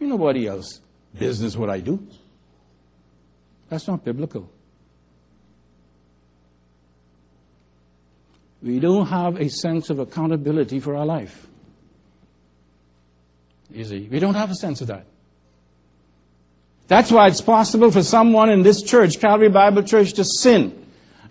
Ain't 0.00 0.10
nobody 0.10 0.46
else 0.46 0.80
business 1.18 1.56
what 1.56 1.70
I 1.70 1.80
do. 1.80 2.06
That's 3.68 3.86
not 3.86 4.04
biblical. 4.04 4.50
We 8.62 8.78
don't 8.78 9.06
have 9.06 9.40
a 9.40 9.48
sense 9.48 9.90
of 9.90 9.98
accountability 9.98 10.80
for 10.80 10.96
our 10.96 11.06
life. 11.06 11.46
See, 13.72 14.08
we 14.10 14.18
don't 14.18 14.34
have 14.34 14.50
a 14.50 14.54
sense 14.54 14.80
of 14.80 14.88
that. 14.88 15.06
That's 16.88 17.12
why 17.12 17.28
it's 17.28 17.40
possible 17.40 17.90
for 17.90 18.02
someone 18.02 18.50
in 18.50 18.62
this 18.62 18.82
church, 18.82 19.20
Calvary 19.20 19.48
Bible 19.48 19.84
Church, 19.84 20.12
to 20.14 20.24
sin. 20.24 20.79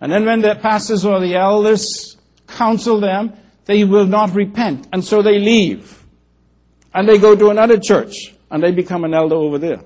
And 0.02 0.12
then 0.12 0.26
when 0.26 0.42
the 0.42 0.56
pastors 0.56 1.06
or 1.06 1.20
the 1.20 1.36
elders 1.36 2.18
counsel 2.48 3.00
them, 3.00 3.34
they 3.66 3.84
will 3.84 4.06
not 4.08 4.34
repent. 4.34 4.88
And 4.94 5.04
so 5.04 5.22
they 5.22 5.40
leave. 5.40 6.04
And 6.94 7.08
they 7.08 7.18
go 7.18 7.36
to 7.36 7.50
another 7.50 7.78
church. 7.78 8.34
And 8.50 8.64
they 8.64 8.72
become 8.72 9.04
an 9.04 9.14
elder 9.14 9.36
over 9.36 9.60
there. 9.60 9.82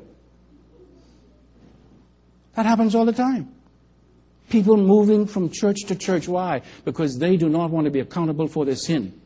That 2.56 2.66
happens 2.66 2.96
all 2.96 3.06
the 3.06 3.14
time. 3.14 3.52
People 4.50 4.78
moving 4.78 5.26
from 5.26 5.50
church 5.50 5.82
to 5.88 5.96
church. 5.96 6.28
Why? 6.28 6.62
Because 6.86 7.18
they 7.18 7.36
do 7.36 7.50
not 7.50 7.72
want 7.72 7.86
to 7.86 7.92
be 7.92 8.00
accountable 8.00 8.48
for 8.48 8.66
their 8.66 8.76
sin. 8.76 9.20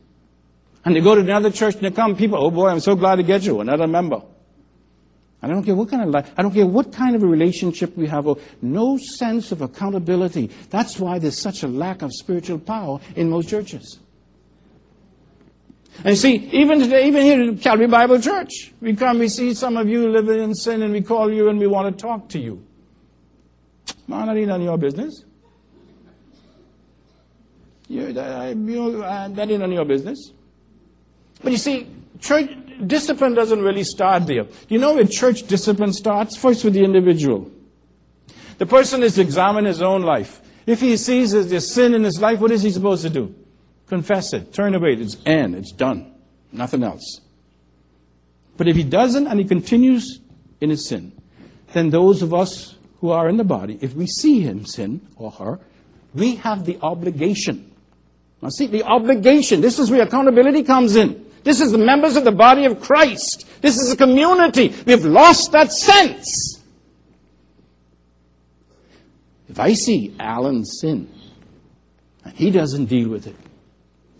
And 0.84 0.96
they 0.96 1.00
go 1.00 1.14
to 1.14 1.20
another 1.20 1.50
church 1.50 1.74
and 1.74 1.84
they 1.84 1.90
come, 1.90 2.16
people, 2.16 2.38
oh 2.42 2.50
boy, 2.50 2.68
I'm 2.68 2.80
so 2.80 2.96
glad 2.96 3.16
to 3.16 3.22
get 3.22 3.42
you, 3.42 3.60
another 3.60 3.86
member. 3.86 4.22
I 5.40 5.46
don't 5.46 5.62
care 5.62 5.76
what 5.76 5.88
kind 5.88 6.02
of 6.02 6.08
life, 6.08 6.32
I 6.36 6.42
don't 6.42 6.52
care 6.52 6.66
what 6.66 6.92
kind 6.92 7.14
of 7.14 7.22
a 7.22 7.26
relationship 7.26 7.96
we 7.96 8.08
have, 8.08 8.26
or 8.26 8.38
no 8.60 8.98
sense 8.98 9.52
of 9.52 9.62
accountability. 9.62 10.50
That's 10.70 10.98
why 10.98 11.18
there's 11.20 11.38
such 11.38 11.62
a 11.62 11.68
lack 11.68 12.02
of 12.02 12.12
spiritual 12.12 12.58
power 12.58 12.98
in 13.14 13.30
most 13.30 13.48
churches. 13.48 14.00
And 15.98 16.10
you 16.10 16.16
see, 16.16 16.34
even 16.52 16.80
today, 16.80 17.06
even 17.08 17.22
here 17.22 17.50
at 17.50 17.60
Calvary 17.60 17.88
Bible 17.88 18.20
Church, 18.20 18.72
we 18.80 18.94
come, 18.94 19.18
we 19.18 19.28
see 19.28 19.54
some 19.54 19.76
of 19.76 19.88
you 19.88 20.08
living 20.10 20.40
in 20.40 20.54
sin, 20.54 20.82
and 20.82 20.92
we 20.92 21.02
call 21.02 21.32
you 21.32 21.48
and 21.48 21.58
we 21.58 21.66
want 21.66 21.96
to 21.96 22.02
talk 22.02 22.28
to 22.30 22.38
you. 22.38 22.64
Man, 24.06 24.26
that 24.26 24.36
ain't 24.36 24.48
none 24.48 24.60
of 24.60 24.64
your 24.64 24.78
business. 24.78 25.24
You, 27.88 28.12
that, 28.12 28.56
you, 28.56 29.02
uh, 29.02 29.28
that 29.28 29.50
ain't 29.50 29.60
none 29.60 29.70
of 29.70 29.72
your 29.72 29.84
business. 29.84 30.32
But 31.42 31.52
you 31.52 31.58
see, 31.58 31.88
church 32.20 32.50
discipline 32.86 33.34
doesn't 33.34 33.62
really 33.62 33.84
start 33.84 34.26
there. 34.26 34.46
You 34.68 34.78
know 34.78 34.94
where 34.94 35.04
church 35.04 35.46
discipline 35.46 35.92
starts? 35.92 36.36
First 36.36 36.64
with 36.64 36.74
the 36.74 36.84
individual. 36.84 37.50
The 38.58 38.66
person 38.66 39.02
is 39.02 39.14
to 39.14 39.20
examine 39.20 39.64
his 39.64 39.82
own 39.82 40.02
life. 40.02 40.40
If 40.66 40.80
he 40.80 40.96
sees 40.96 41.32
there's 41.32 41.72
sin 41.72 41.94
in 41.94 42.04
his 42.04 42.20
life, 42.20 42.40
what 42.40 42.50
is 42.50 42.62
he 42.62 42.70
supposed 42.70 43.02
to 43.02 43.10
do? 43.10 43.34
Confess 43.86 44.32
it. 44.32 44.52
Turn 44.52 44.74
away. 44.74 44.94
It's 44.94 45.16
end. 45.24 45.54
It's 45.54 45.72
done. 45.72 46.12
Nothing 46.52 46.82
else. 46.82 47.20
But 48.56 48.68
if 48.68 48.76
he 48.76 48.82
doesn't 48.82 49.26
and 49.26 49.38
he 49.38 49.46
continues 49.46 50.20
in 50.60 50.70
his 50.70 50.88
sin, 50.88 51.12
then 51.72 51.90
those 51.90 52.22
of 52.22 52.34
us 52.34 52.76
who 53.00 53.10
are 53.10 53.28
in 53.28 53.36
the 53.36 53.44
body, 53.44 53.78
if 53.80 53.94
we 53.94 54.06
see 54.06 54.40
him 54.40 54.66
sin 54.66 55.00
or 55.16 55.30
her, 55.30 55.60
we 56.14 56.36
have 56.36 56.64
the 56.64 56.78
obligation. 56.82 57.72
Now 58.42 58.48
see, 58.48 58.66
the 58.66 58.82
obligation, 58.82 59.60
this 59.60 59.78
is 59.78 59.90
where 59.90 60.02
accountability 60.02 60.64
comes 60.64 60.96
in. 60.96 61.24
This 61.44 61.60
is 61.60 61.72
the 61.72 61.78
members 61.78 62.16
of 62.16 62.24
the 62.24 62.32
body 62.32 62.64
of 62.64 62.80
Christ. 62.80 63.46
This 63.60 63.76
is 63.76 63.92
a 63.92 63.96
community. 63.96 64.74
We've 64.86 65.04
lost 65.04 65.52
that 65.52 65.72
sense. 65.72 66.62
If 69.48 69.58
I 69.58 69.72
see 69.72 70.14
Alan 70.20 70.64
sin 70.64 71.08
and 72.24 72.34
he 72.34 72.50
doesn't 72.50 72.86
deal 72.86 73.08
with 73.08 73.26
it, 73.26 73.36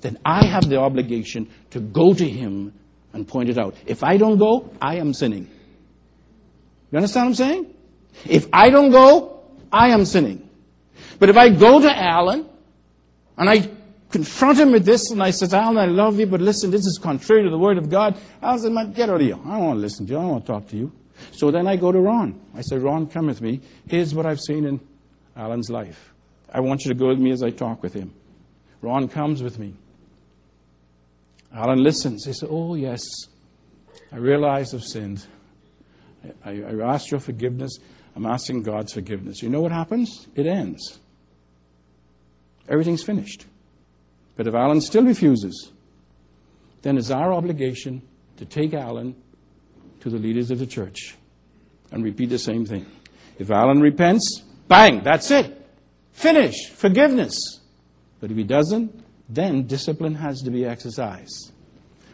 then 0.01 0.19
I 0.25 0.47
have 0.47 0.69
the 0.69 0.79
obligation 0.79 1.51
to 1.71 1.81
go 1.81 2.15
to 2.15 2.29
him 2.29 2.73
and 3.13 3.27
point 3.27 3.49
it 3.51 3.59
out. 3.59 3.75
If 3.87 4.03
I 4.03 4.17
don't 4.17 4.39
go, 4.39 4.71
I 4.81 4.97
am 4.97 5.13
sinning. 5.13 5.49
You 6.91 6.97
understand 6.97 7.27
what 7.27 7.29
I'm 7.29 7.35
saying? 7.35 7.75
If 8.27 8.49
I 8.53 8.71
don't 8.71 8.91
go, 8.91 9.41
I 9.73 9.91
am 9.91 10.05
sinning. 10.05 10.49
But 11.19 11.29
if 11.29 11.37
I 11.37 11.51
go 11.51 11.81
to 11.81 11.97
Alan 11.97 12.47
and 13.37 13.51
I 13.51 13.69
confront 14.11 14.59
him 14.59 14.73
with 14.73 14.85
this, 14.85 15.11
and 15.11 15.23
I 15.23 15.31
said, 15.31 15.53
Alan, 15.53 15.77
I 15.77 15.87
love 15.87 16.19
you, 16.19 16.27
but 16.27 16.41
listen, 16.41 16.71
this 16.71 16.87
is 16.87 16.99
contrary 17.03 17.43
to 17.43 17.51
the 17.51 17.59
Word 17.59 17.79
of 17.79 17.91
God. 17.91 18.19
Alan 18.43 18.59
said, 18.59 18.73
man, 18.73 18.93
get 18.93 19.11
out 19.11 19.17
of 19.17 19.21
here. 19.21 19.35
I 19.35 19.59
don't 19.59 19.65
want 19.67 19.77
to 19.77 19.81
listen 19.81 20.07
to 20.07 20.13
you. 20.13 20.19
I 20.19 20.23
don't 20.23 20.31
want 20.31 20.47
to 20.47 20.53
talk 20.53 20.69
to 20.69 20.77
you. 20.77 20.93
So 21.33 21.51
then 21.51 21.67
I 21.67 21.77
go 21.77 21.93
to 21.93 22.01
Ron. 22.01 22.41
I 22.55 22.63
said, 22.63 22.83
Ron, 22.83 23.07
come 23.07 23.27
with 23.27 23.41
me. 23.41 23.61
Here's 23.89 24.15
what 24.15 24.25
I've 24.25 24.41
seen 24.41 24.65
in 24.65 24.81
Alan's 25.37 25.71
life. 25.71 26.13
I 26.53 26.61
want 26.61 26.85
you 26.85 26.93
to 26.93 26.99
go 26.99 27.09
with 27.09 27.19
me 27.19 27.31
as 27.33 27.43
I 27.43 27.51
talk 27.51 27.83
with 27.83 27.93
him. 27.93 28.13
Ron 28.81 29.09
comes 29.09 29.43
with 29.43 29.59
me. 29.59 29.75
Alan 31.53 31.83
listens. 31.83 32.25
He 32.25 32.33
said, 32.33 32.49
Oh, 32.51 32.75
yes, 32.75 33.03
I 34.13 34.17
realize 34.17 34.75
I've 34.75 34.85
sinned. 34.85 35.27
I, 36.45 36.51
I, 36.51 36.63
I 36.63 36.95
asked 36.95 37.11
your 37.11 37.21
forgiveness. 37.21 37.79
I'm 38.15 38.27
asking 38.27 38.63
God's 38.63 38.93
forgiveness. 38.93 39.43
You 39.43 39.49
know 39.49 39.61
what 39.61 39.73
happens? 39.73 40.29
It 40.35 40.47
ends. 40.47 40.99
Everything's 42.69 43.03
finished. 43.03 43.47
But 44.39 44.47
if 44.47 44.55
Alan 44.55 44.81
still 44.81 45.03
refuses, 45.03 45.73
then 46.83 46.97
it's 46.97 47.11
our 47.11 47.35
obligation 47.35 48.03
to 48.37 48.45
take 48.45 48.73
Alan 48.73 49.17
to 49.99 50.11
the 50.11 50.17
leaders 50.17 50.53
of 50.53 50.61
the 50.61 50.67
church 50.67 51.17
and 51.91 52.05
repeat 52.05 52.27
the 52.27 52.39
same 52.39 52.65
thing. 52.65 52.87
If 53.41 53.51
Alan 53.51 53.81
repents, 53.81 54.45
bang, 54.69 55.03
that's 55.03 55.33
it. 55.33 55.69
Finish. 56.13 56.71
Forgiveness. 56.71 57.59
But 58.21 58.31
if 58.31 58.37
he 58.37 58.45
doesn't, 58.45 59.05
then 59.29 59.67
discipline 59.67 60.15
has 60.15 60.41
to 60.43 60.53
be 60.53 60.65
exercised. 60.65 61.51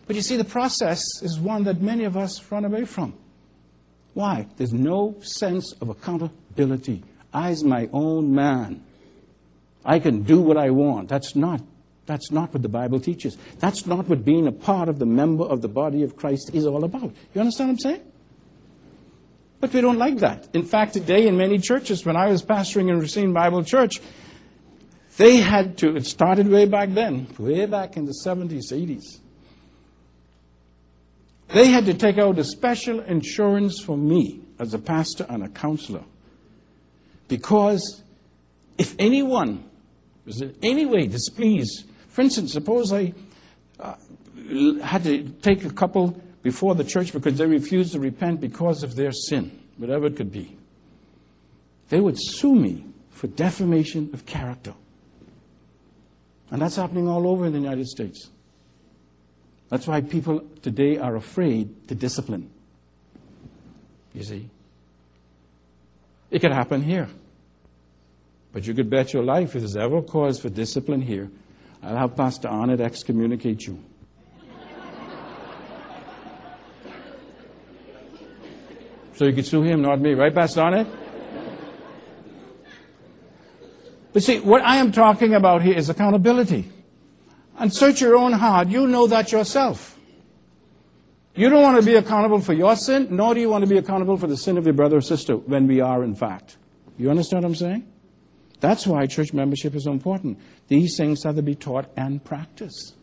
But 0.06 0.16
you 0.16 0.22
see, 0.22 0.38
the 0.38 0.44
process 0.44 1.02
is 1.20 1.38
one 1.38 1.64
that 1.64 1.82
many 1.82 2.04
of 2.04 2.16
us 2.16 2.50
run 2.50 2.64
away 2.64 2.86
from. 2.86 3.12
Why? 4.14 4.46
There's 4.56 4.72
no 4.72 5.16
sense 5.20 5.74
of 5.78 5.90
accountability. 5.90 7.04
I's 7.34 7.62
my 7.62 7.90
own 7.92 8.34
man. 8.34 8.82
I 9.84 9.98
can 9.98 10.22
do 10.22 10.40
what 10.40 10.56
I 10.56 10.70
want. 10.70 11.10
That's 11.10 11.36
not 11.36 11.60
that's 12.06 12.30
not 12.30 12.52
what 12.52 12.62
the 12.62 12.68
Bible 12.68 13.00
teaches. 13.00 13.36
That's 13.58 13.86
not 13.86 14.08
what 14.08 14.24
being 14.24 14.46
a 14.46 14.52
part 14.52 14.88
of 14.88 14.98
the 14.98 15.06
member 15.06 15.44
of 15.44 15.62
the 15.62 15.68
body 15.68 16.02
of 16.02 16.16
Christ 16.16 16.50
is 16.52 16.66
all 16.66 16.84
about. 16.84 17.12
You 17.34 17.40
understand 17.40 17.70
what 17.70 17.72
I'm 17.72 17.78
saying? 17.78 18.02
But 19.60 19.72
we 19.72 19.80
don't 19.80 19.98
like 19.98 20.18
that. 20.18 20.48
In 20.52 20.64
fact, 20.64 20.92
today 20.92 21.26
in 21.26 21.38
many 21.38 21.58
churches, 21.58 22.04
when 22.04 22.16
I 22.16 22.28
was 22.28 22.42
pastoring 22.42 22.90
in 22.90 22.98
Racine 22.98 23.32
Bible 23.32 23.64
Church, 23.64 24.00
they 25.16 25.36
had 25.36 25.78
to, 25.78 25.96
it 25.96 26.04
started 26.04 26.48
way 26.48 26.66
back 26.66 26.90
then, 26.90 27.28
way 27.38 27.64
back 27.64 27.96
in 27.96 28.04
the 28.04 28.14
70s, 28.26 28.72
80s. 28.72 29.20
They 31.48 31.68
had 31.68 31.86
to 31.86 31.94
take 31.94 32.18
out 32.18 32.38
a 32.38 32.44
special 32.44 33.00
insurance 33.00 33.80
for 33.80 33.96
me 33.96 34.40
as 34.58 34.74
a 34.74 34.78
pastor 34.78 35.24
and 35.28 35.42
a 35.44 35.48
counselor. 35.48 36.04
Because 37.28 38.02
if 38.76 38.94
anyone 38.98 39.64
was 40.26 40.42
in 40.42 40.54
any 40.62 40.84
way 40.84 41.06
displeased 41.06 41.84
for 42.14 42.22
instance, 42.22 42.52
suppose 42.52 42.92
I 42.92 43.12
uh, 43.80 43.96
had 44.80 45.02
to 45.02 45.28
take 45.42 45.64
a 45.64 45.70
couple 45.70 46.22
before 46.44 46.76
the 46.76 46.84
church 46.84 47.12
because 47.12 47.36
they 47.36 47.44
refused 47.44 47.92
to 47.94 47.98
repent 47.98 48.40
because 48.40 48.84
of 48.84 48.94
their 48.94 49.10
sin, 49.10 49.50
whatever 49.78 50.06
it 50.06 50.14
could 50.14 50.30
be. 50.30 50.56
They 51.88 51.98
would 51.98 52.14
sue 52.16 52.54
me 52.54 52.84
for 53.10 53.26
defamation 53.26 54.10
of 54.12 54.26
character. 54.26 54.74
And 56.52 56.62
that's 56.62 56.76
happening 56.76 57.08
all 57.08 57.26
over 57.26 57.46
in 57.46 57.52
the 57.52 57.58
United 57.58 57.88
States. 57.88 58.30
That's 59.68 59.88
why 59.88 60.00
people 60.00 60.46
today 60.62 60.98
are 60.98 61.16
afraid 61.16 61.88
to 61.88 61.96
discipline. 61.96 62.48
You 64.12 64.22
see? 64.22 64.50
It 66.30 66.38
could 66.38 66.52
happen 66.52 66.80
here. 66.80 67.08
But 68.52 68.68
you 68.68 68.72
could 68.72 68.88
bet 68.88 69.12
your 69.12 69.24
life 69.24 69.56
if 69.56 69.62
there's 69.62 69.76
ever 69.76 70.00
cause 70.00 70.38
for 70.38 70.48
discipline 70.48 71.02
here, 71.02 71.28
I'll 71.84 71.96
have 71.96 72.16
Pastor 72.16 72.48
Arnett 72.48 72.80
excommunicate 72.80 73.66
you. 73.66 73.78
so 79.14 79.26
you 79.26 79.32
could 79.34 79.46
sue 79.46 79.62
him, 79.62 79.82
not 79.82 80.00
me, 80.00 80.14
right, 80.14 80.34
Pastor 80.34 80.62
Arnett? 80.62 80.86
But 84.14 84.22
see, 84.22 84.40
what 84.40 84.62
I 84.62 84.76
am 84.76 84.92
talking 84.92 85.34
about 85.34 85.62
here 85.62 85.76
is 85.76 85.90
accountability. 85.90 86.70
And 87.58 87.72
search 87.72 88.00
your 88.00 88.16
own 88.16 88.32
heart. 88.32 88.68
You 88.68 88.86
know 88.86 89.06
that 89.08 89.30
yourself. 89.30 89.98
You 91.34 91.50
don't 91.50 91.62
want 91.62 91.78
to 91.78 91.84
be 91.84 91.96
accountable 91.96 92.40
for 92.40 92.52
your 92.52 92.76
sin, 92.76 93.08
nor 93.10 93.34
do 93.34 93.40
you 93.40 93.50
want 93.50 93.62
to 93.62 93.68
be 93.68 93.76
accountable 93.76 94.16
for 94.16 94.28
the 94.28 94.36
sin 94.36 94.56
of 94.56 94.64
your 94.64 94.74
brother 94.74 94.98
or 94.98 95.00
sister 95.00 95.36
when 95.36 95.66
we 95.66 95.80
are, 95.80 96.02
in 96.02 96.14
fact. 96.14 96.56
You 96.96 97.10
understand 97.10 97.42
what 97.42 97.50
I'm 97.50 97.54
saying? 97.56 97.93
That's 98.60 98.86
why 98.86 99.06
church 99.06 99.32
membership 99.32 99.74
is 99.74 99.84
so 99.84 99.92
important. 99.92 100.38
These 100.68 100.96
things 100.96 101.22
have 101.24 101.36
to 101.36 101.42
be 101.42 101.54
taught 101.54 101.90
and 101.96 102.24
practiced. 102.24 102.94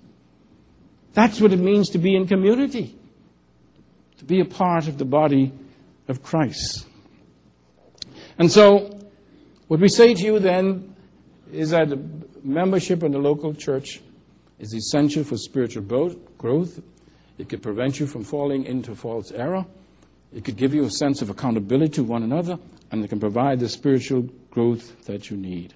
That's 1.13 1.41
what 1.41 1.51
it 1.51 1.59
means 1.59 1.89
to 1.89 1.97
be 1.97 2.15
in 2.15 2.27
community, 2.27 2.97
to 4.17 4.25
be 4.25 4.39
a 4.39 4.45
part 4.45 4.87
of 4.87 4.97
the 4.97 5.05
body 5.05 5.51
of 6.07 6.23
Christ. 6.23 6.87
And 8.37 8.51
so, 8.51 8.97
what 9.67 9.79
we 9.79 9.87
say 9.89 10.13
to 10.13 10.23
you 10.23 10.39
then 10.39 10.95
is 11.51 11.71
that 11.71 11.89
membership 12.43 13.03
in 13.03 13.11
the 13.11 13.19
local 13.19 13.53
church 13.53 14.01
is 14.59 14.73
essential 14.73 15.23
for 15.23 15.37
spiritual 15.37 16.15
growth. 16.37 16.79
It 17.37 17.49
could 17.49 17.61
prevent 17.61 17.99
you 17.99 18.07
from 18.07 18.23
falling 18.23 18.65
into 18.65 18.95
false 18.95 19.31
error. 19.31 19.65
It 20.33 20.45
could 20.45 20.57
give 20.57 20.73
you 20.73 20.85
a 20.85 20.89
sense 20.89 21.21
of 21.21 21.29
accountability 21.29 21.93
to 21.93 22.03
one 22.03 22.23
another, 22.23 22.57
and 22.91 23.03
it 23.03 23.09
can 23.09 23.19
provide 23.19 23.59
the 23.59 23.67
spiritual 23.67 24.29
growth 24.49 25.05
that 25.05 25.29
you 25.29 25.37
need. 25.37 25.73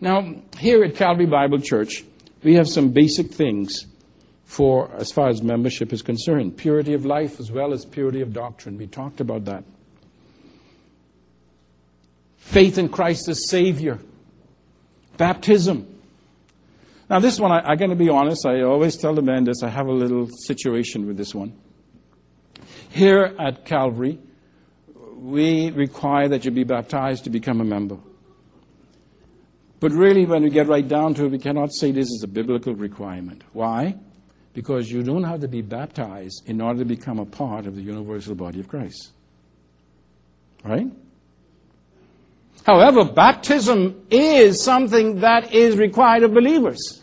Now, 0.00 0.34
here 0.58 0.84
at 0.84 0.94
Calvary 0.94 1.26
Bible 1.26 1.58
Church, 1.58 2.04
we 2.42 2.54
have 2.54 2.68
some 2.68 2.90
basic 2.90 3.32
things 3.32 3.86
for 4.44 4.90
as 4.94 5.12
far 5.12 5.28
as 5.28 5.42
membership 5.42 5.92
is 5.92 6.00
concerned 6.00 6.56
purity 6.56 6.94
of 6.94 7.04
life 7.04 7.38
as 7.38 7.50
well 7.50 7.72
as 7.72 7.84
purity 7.84 8.22
of 8.22 8.32
doctrine. 8.32 8.78
We 8.78 8.86
talked 8.86 9.20
about 9.20 9.44
that. 9.46 9.64
Faith 12.36 12.78
in 12.78 12.88
Christ 12.88 13.28
as 13.28 13.48
Savior, 13.48 13.98
baptism. 15.18 15.97
Now, 17.10 17.20
this 17.20 17.40
one, 17.40 17.50
I, 17.50 17.72
am 17.72 17.78
going 17.78 17.90
to 17.90 17.96
be 17.96 18.10
honest, 18.10 18.44
I 18.44 18.62
always 18.62 18.96
tell 18.96 19.14
the 19.14 19.22
men 19.22 19.44
this, 19.44 19.62
I 19.62 19.68
have 19.68 19.86
a 19.86 19.92
little 19.92 20.28
situation 20.28 21.06
with 21.06 21.16
this 21.16 21.34
one. 21.34 21.58
Here 22.90 23.34
at 23.38 23.64
Calvary, 23.64 24.18
we 25.16 25.70
require 25.70 26.28
that 26.28 26.44
you 26.44 26.50
be 26.50 26.64
baptized 26.64 27.24
to 27.24 27.30
become 27.30 27.60
a 27.60 27.64
member. 27.64 27.96
But 29.80 29.92
really, 29.92 30.26
when 30.26 30.42
we 30.42 30.50
get 30.50 30.66
right 30.66 30.86
down 30.86 31.14
to 31.14 31.24
it, 31.24 31.30
we 31.30 31.38
cannot 31.38 31.72
say 31.72 31.92
this 31.92 32.08
is 32.08 32.22
a 32.24 32.28
biblical 32.28 32.74
requirement. 32.74 33.42
Why? 33.52 33.96
Because 34.52 34.90
you 34.90 35.02
don't 35.02 35.24
have 35.24 35.40
to 35.40 35.48
be 35.48 35.62
baptized 35.62 36.42
in 36.46 36.60
order 36.60 36.80
to 36.80 36.84
become 36.84 37.18
a 37.20 37.26
part 37.26 37.66
of 37.66 37.76
the 37.76 37.82
universal 37.82 38.34
body 38.34 38.60
of 38.60 38.68
Christ. 38.68 39.12
Right? 40.64 40.88
However, 42.64 43.04
baptism 43.04 44.06
is 44.10 44.62
something 44.62 45.20
that 45.20 45.52
is 45.52 45.76
required 45.76 46.22
of 46.22 46.34
believers. 46.34 47.02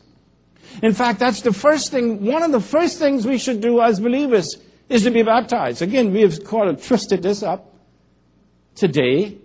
In 0.84 0.94
fact, 0.94 1.20
that's 1.20 1.41
the 1.41 1.54
first 1.54 1.91
thing, 1.91 2.26
one 2.26 2.44
of 2.44 2.52
the 2.52 2.60
first 2.60 3.00
things 3.00 3.26
we 3.26 3.38
should 3.38 3.62
do 3.62 3.82
as 3.82 4.00
believers 4.00 4.58
is 4.89 5.04
to 5.04 5.12
be 5.12 5.24
baptized. 5.24 5.82
Again, 5.82 6.12
we 6.12 6.22
have 6.22 6.44
kind 6.44 6.70
of 6.70 6.86
twisted 6.86 7.24
this 7.24 7.41
up 7.41 7.74
today 8.76 9.38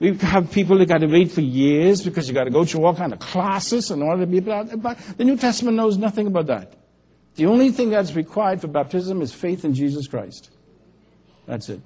we 0.00 0.16
have 0.18 0.50
people 0.52 0.78
that 0.78 0.86
got 0.86 0.98
to 0.98 1.06
wait 1.06 1.32
for 1.32 1.40
years 1.40 2.02
because 2.02 2.28
you 2.28 2.34
got 2.34 2.44
to 2.44 2.50
go 2.50 2.64
through 2.64 2.84
all 2.84 2.94
kind 2.94 3.12
of 3.12 3.18
classes 3.18 3.90
in 3.90 4.02
order 4.02 4.22
to 4.22 4.26
be 4.26 4.40
baptized. 4.40 5.18
The 5.18 5.24
New 5.24 5.36
Testament 5.36 5.76
knows 5.76 5.98
nothing 5.98 6.28
about 6.28 6.46
that. 6.46 6.74
The 7.34 7.46
only 7.46 7.70
thing 7.70 7.90
that's 7.90 8.14
required 8.14 8.60
for 8.60 8.68
baptism 8.68 9.22
is 9.22 9.32
faith 9.32 9.64
in 9.64 9.74
Jesus 9.74 10.06
Christ. 10.06 10.50
That's 11.46 11.68
it. 11.68 11.80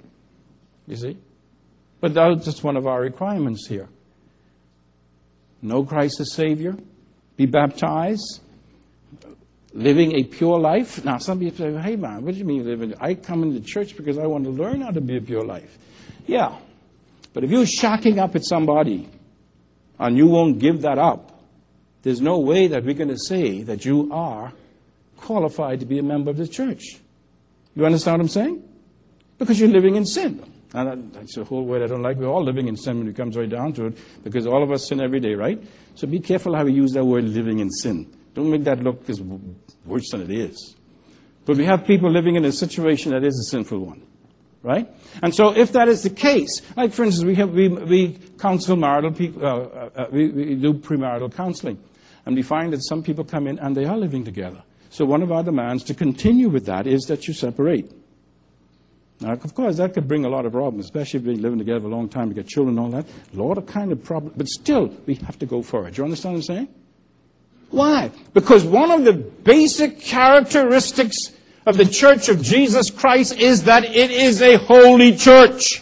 You 0.87 0.95
see? 0.95 1.17
But 2.03 2.15
that's 2.15 2.43
just 2.43 2.65
one 2.65 2.75
of 2.75 2.85
our 2.85 2.99
requirements 2.99 3.65
here. 3.65 3.87
Know 5.61 5.85
Christ 5.85 6.19
as 6.19 6.33
Savior, 6.33 6.75
be 7.37 7.45
baptized, 7.45 8.41
living 9.71 10.11
a 10.15 10.25
pure 10.25 10.59
life. 10.59 11.05
Now, 11.05 11.17
some 11.19 11.39
people 11.39 11.59
say, 11.59 11.81
hey 11.81 11.95
man, 11.95 12.25
what 12.25 12.33
do 12.33 12.39
you 12.39 12.43
mean 12.43 12.65
living? 12.65 12.93
I 12.99 13.13
come 13.13 13.41
into 13.43 13.61
church 13.61 13.95
because 13.95 14.17
I 14.17 14.25
want 14.25 14.43
to 14.43 14.49
learn 14.49 14.81
how 14.81 14.91
to 14.91 14.99
be 14.99 15.15
a 15.15 15.21
pure 15.21 15.45
life. 15.45 15.77
Yeah, 16.27 16.57
but 17.31 17.45
if 17.45 17.51
you're 17.51 17.65
shocking 17.65 18.19
up 18.19 18.35
at 18.35 18.43
somebody 18.43 19.07
and 19.97 20.17
you 20.17 20.27
won't 20.27 20.59
give 20.59 20.81
that 20.81 20.97
up, 20.97 21.41
there's 22.01 22.19
no 22.19 22.37
way 22.37 22.67
that 22.67 22.83
we're 22.83 22.95
going 22.95 23.15
to 23.15 23.17
say 23.17 23.61
that 23.61 23.85
you 23.85 24.09
are 24.11 24.51
qualified 25.15 25.79
to 25.79 25.85
be 25.85 25.99
a 25.99 26.03
member 26.03 26.31
of 26.31 26.35
the 26.35 26.49
church. 26.49 26.97
You 27.75 27.85
understand 27.85 28.17
what 28.17 28.23
I'm 28.23 28.27
saying? 28.27 28.69
Because 29.37 29.57
you're 29.57 29.69
living 29.69 29.95
in 29.95 30.05
sin. 30.05 30.52
And 30.73 31.13
that's 31.13 31.37
a 31.37 31.43
whole 31.43 31.65
word 31.65 31.83
I 31.83 31.87
don't 31.87 32.01
like. 32.01 32.17
We're 32.17 32.27
all 32.27 32.43
living 32.43 32.67
in 32.67 32.75
sin 32.75 32.97
when 32.97 33.07
it 33.07 33.15
comes 33.15 33.37
right 33.37 33.49
down 33.49 33.73
to 33.73 33.87
it, 33.87 33.97
because 34.23 34.47
all 34.47 34.63
of 34.63 34.71
us 34.71 34.87
sin 34.87 35.01
every 35.01 35.19
day, 35.19 35.35
right? 35.35 35.61
So 35.95 36.07
be 36.07 36.19
careful 36.19 36.55
how 36.55 36.65
we 36.65 36.73
use 36.73 36.91
that 36.93 37.05
word 37.05 37.25
living 37.25 37.59
in 37.59 37.69
sin. 37.69 38.11
Don't 38.33 38.49
make 38.49 38.63
that 38.63 38.83
look 38.83 39.07
as 39.09 39.21
worse 39.85 40.09
than 40.09 40.21
it 40.21 40.31
is. 40.31 40.75
But 41.45 41.57
we 41.57 41.65
have 41.65 41.85
people 41.85 42.09
living 42.09 42.35
in 42.35 42.45
a 42.45 42.51
situation 42.51 43.11
that 43.11 43.23
is 43.23 43.37
a 43.37 43.51
sinful 43.51 43.79
one. 43.79 44.01
Right? 44.63 44.89
And 45.21 45.35
so 45.35 45.55
if 45.55 45.73
that 45.73 45.89
is 45.89 46.03
the 46.03 46.09
case, 46.09 46.61
like 46.77 46.93
for 46.93 47.03
instance, 47.03 47.25
we, 47.25 47.35
have, 47.35 47.51
we, 47.51 47.67
we 47.67 48.17
counsel 48.39 48.77
marital 48.77 49.11
people, 49.11 49.45
uh, 49.45 49.49
uh, 49.49 49.89
uh, 49.95 50.05
we, 50.09 50.29
we 50.29 50.55
do 50.55 50.73
premarital 50.73 51.35
counseling. 51.35 51.83
And 52.25 52.35
we 52.35 52.41
find 52.43 52.71
that 52.71 52.81
some 52.83 53.03
people 53.03 53.25
come 53.25 53.45
in 53.45 53.59
and 53.59 53.75
they 53.75 53.83
are 53.83 53.97
living 53.97 54.23
together. 54.23 54.63
So 54.89 55.03
one 55.05 55.21
of 55.21 55.31
our 55.33 55.43
demands 55.43 55.83
to 55.85 55.93
continue 55.93 56.47
with 56.47 56.65
that 56.67 56.87
is 56.87 57.03
that 57.07 57.27
you 57.27 57.33
separate. 57.33 57.91
Now, 59.23 59.31
of 59.31 59.55
course, 59.55 59.77
that 59.77 59.93
could 59.93 60.05
bring 60.05 60.25
a 60.25 60.29
lot 60.29 60.45
of 60.45 60.51
problems, 60.51 60.83
especially 60.83 61.19
if 61.19 61.25
you've 61.25 61.35
been 61.35 61.41
living 61.41 61.57
together 61.57 61.85
a 61.85 61.89
long 61.89 62.09
time, 62.09 62.27
you 62.27 62.33
get 62.33 62.45
children 62.45 62.77
and 62.77 62.85
all 62.85 62.91
that. 62.91 63.05
A 63.33 63.41
lot 63.41 63.57
of 63.57 63.65
kind 63.65 63.93
of 63.93 64.03
problems. 64.03 64.35
But 64.35 64.49
still, 64.49 64.93
we 65.05 65.15
have 65.15 65.39
to 65.39 65.45
go 65.45 65.63
for 65.63 65.87
it. 65.87 65.93
Do 65.93 66.01
you 66.01 66.03
understand 66.03 66.35
what 66.35 66.39
I'm 66.39 66.43
saying? 66.43 66.67
Why? 67.69 68.11
Because 68.33 68.65
one 68.65 68.91
of 68.91 69.05
the 69.05 69.13
basic 69.13 70.01
characteristics 70.01 71.31
of 71.65 71.77
the 71.77 71.85
church 71.85 72.27
of 72.27 72.41
Jesus 72.41 72.91
Christ 72.91 73.37
is 73.37 73.63
that 73.63 73.85
it 73.85 74.11
is 74.11 74.41
a 74.41 74.57
holy 74.57 75.15
church. 75.15 75.81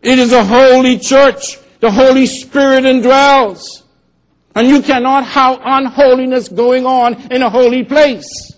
It 0.00 0.18
is 0.18 0.32
a 0.32 0.44
holy 0.44 0.98
church. 0.98 1.58
The 1.80 1.90
Holy 1.90 2.24
Spirit 2.24 2.84
indwells. 2.84 3.82
And 4.54 4.66
you 4.66 4.80
cannot 4.80 5.26
have 5.26 5.60
unholiness 5.62 6.48
going 6.48 6.86
on 6.86 7.30
in 7.30 7.42
a 7.42 7.50
holy 7.50 7.84
place. 7.84 8.55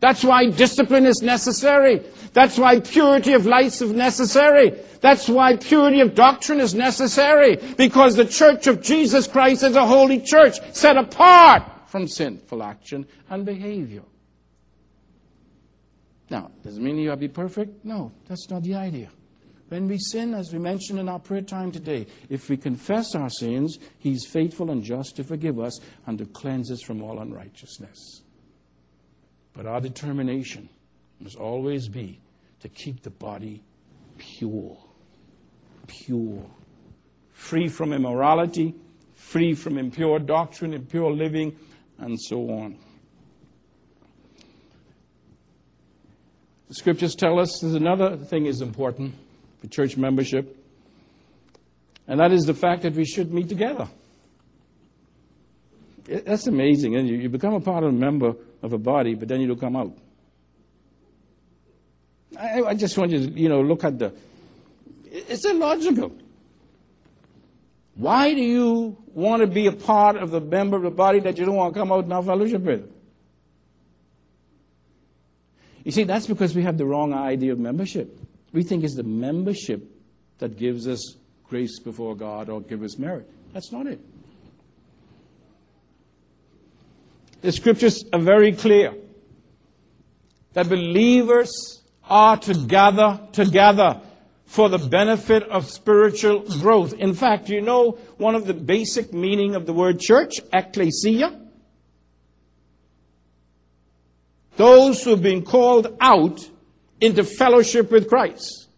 That's 0.00 0.22
why 0.22 0.50
discipline 0.50 1.06
is 1.06 1.22
necessary. 1.22 2.02
That's 2.32 2.58
why 2.58 2.80
purity 2.80 3.32
of 3.32 3.46
life 3.46 3.80
is 3.80 3.92
necessary. 3.92 4.78
That's 5.00 5.28
why 5.28 5.56
purity 5.56 6.00
of 6.00 6.14
doctrine 6.14 6.60
is 6.60 6.74
necessary. 6.74 7.56
Because 7.76 8.16
the 8.16 8.26
church 8.26 8.66
of 8.66 8.82
Jesus 8.82 9.26
Christ 9.26 9.62
is 9.62 9.76
a 9.76 9.86
holy 9.86 10.20
church 10.20 10.58
set 10.74 10.96
apart 10.96 11.62
from 11.86 12.08
sinful 12.08 12.62
action 12.62 13.06
and 13.30 13.46
behavior. 13.46 14.02
Now, 16.28 16.50
does 16.62 16.76
it 16.76 16.82
mean 16.82 16.98
you 16.98 17.10
have 17.10 17.20
to 17.20 17.28
be 17.28 17.32
perfect? 17.32 17.84
No, 17.84 18.12
that's 18.26 18.50
not 18.50 18.62
the 18.62 18.74
idea. 18.74 19.08
When 19.68 19.88
we 19.88 19.98
sin, 19.98 20.34
as 20.34 20.52
we 20.52 20.58
mentioned 20.58 20.98
in 20.98 21.08
our 21.08 21.18
prayer 21.18 21.42
time 21.42 21.72
today, 21.72 22.06
if 22.28 22.48
we 22.50 22.56
confess 22.56 23.14
our 23.14 23.30
sins, 23.30 23.78
He's 23.98 24.26
faithful 24.26 24.70
and 24.70 24.82
just 24.82 25.16
to 25.16 25.24
forgive 25.24 25.58
us 25.58 25.78
and 26.06 26.18
to 26.18 26.26
cleanse 26.26 26.70
us 26.70 26.82
from 26.82 27.02
all 27.02 27.20
unrighteousness. 27.20 28.23
But 29.54 29.66
our 29.66 29.80
determination 29.80 30.68
must 31.20 31.36
always 31.36 31.88
be 31.88 32.20
to 32.60 32.68
keep 32.68 33.02
the 33.02 33.10
body 33.10 33.62
pure. 34.18 34.76
Pure. 35.86 36.44
Free 37.32 37.68
from 37.68 37.92
immorality, 37.92 38.74
free 39.14 39.54
from 39.54 39.78
impure 39.78 40.18
doctrine, 40.18 40.74
impure 40.74 41.12
living, 41.12 41.56
and 41.98 42.20
so 42.20 42.50
on. 42.50 42.76
The 46.68 46.74
scriptures 46.74 47.14
tell 47.14 47.38
us 47.38 47.60
there's 47.60 47.74
another 47.74 48.16
thing 48.16 48.46
is 48.46 48.60
important 48.60 49.14
for 49.60 49.68
church 49.68 49.96
membership, 49.96 50.56
and 52.08 52.18
that 52.18 52.32
is 52.32 52.44
the 52.44 52.54
fact 52.54 52.82
that 52.82 52.94
we 52.94 53.04
should 53.04 53.32
meet 53.32 53.48
together. 53.48 53.86
That's 56.06 56.46
amazing. 56.46 56.96
And 56.96 57.08
you 57.08 57.28
become 57.28 57.54
a 57.54 57.60
part 57.60 57.84
of 57.84 57.90
a 57.90 57.96
member 57.96 58.34
of 58.64 58.72
a 58.72 58.78
body, 58.78 59.14
but 59.14 59.28
then 59.28 59.42
you 59.42 59.46
don't 59.46 59.60
come 59.60 59.76
out. 59.76 59.92
I, 62.40 62.62
I 62.62 62.74
just 62.74 62.96
want 62.96 63.12
you 63.12 63.26
to, 63.26 63.40
you 63.40 63.48
know, 63.48 63.60
look 63.60 63.84
at 63.84 63.98
the. 63.98 64.12
It's 65.04 65.44
illogical. 65.44 66.12
Why 67.94 68.34
do 68.34 68.40
you 68.40 68.96
want 69.12 69.42
to 69.42 69.46
be 69.46 69.66
a 69.66 69.72
part 69.72 70.16
of 70.16 70.30
the 70.30 70.40
member 70.40 70.78
of 70.78 70.82
the 70.82 70.90
body 70.90 71.20
that 71.20 71.38
you 71.38 71.44
don't 71.44 71.54
want 71.54 71.74
to 71.74 71.78
come 71.78 71.92
out 71.92 72.08
have 72.08 72.22
fellowship 72.22 72.62
with? 72.62 72.90
You 75.84 75.92
see, 75.92 76.04
that's 76.04 76.26
because 76.26 76.56
we 76.56 76.62
have 76.62 76.78
the 76.78 76.86
wrong 76.86 77.12
idea 77.12 77.52
of 77.52 77.58
membership. 77.58 78.18
We 78.52 78.62
think 78.62 78.82
it's 78.82 78.96
the 78.96 79.02
membership 79.02 79.82
that 80.38 80.56
gives 80.56 80.88
us 80.88 81.16
grace 81.46 81.78
before 81.78 82.16
God 82.16 82.48
or 82.48 82.62
gives 82.62 82.82
us 82.82 82.98
merit. 82.98 83.30
That's 83.52 83.70
not 83.70 83.86
it. 83.86 84.00
The 87.44 87.52
scriptures 87.52 88.02
are 88.10 88.20
very 88.20 88.52
clear. 88.52 88.94
that 90.54 90.68
believers 90.68 91.82
are 92.08 92.36
to 92.38 92.54
gather 92.54 93.20
together 93.32 94.00
for 94.46 94.68
the 94.68 94.78
benefit 94.78 95.42
of 95.42 95.68
spiritual 95.68 96.40
growth. 96.60 96.94
In 96.94 97.12
fact, 97.12 97.50
you 97.50 97.60
know 97.60 97.98
one 98.18 98.34
of 98.34 98.46
the 98.46 98.54
basic 98.54 99.12
meaning 99.12 99.56
of 99.56 99.66
the 99.66 99.72
word 99.72 100.00
church, 100.00 100.40
ecclesia? 100.52 101.38
Those 104.56 105.02
who 105.02 105.10
have 105.10 105.22
been 105.22 105.42
called 105.42 105.96
out 106.00 106.48
into 107.00 107.24
fellowship 107.24 107.90
with 107.90 108.08
Christ. 108.08 108.68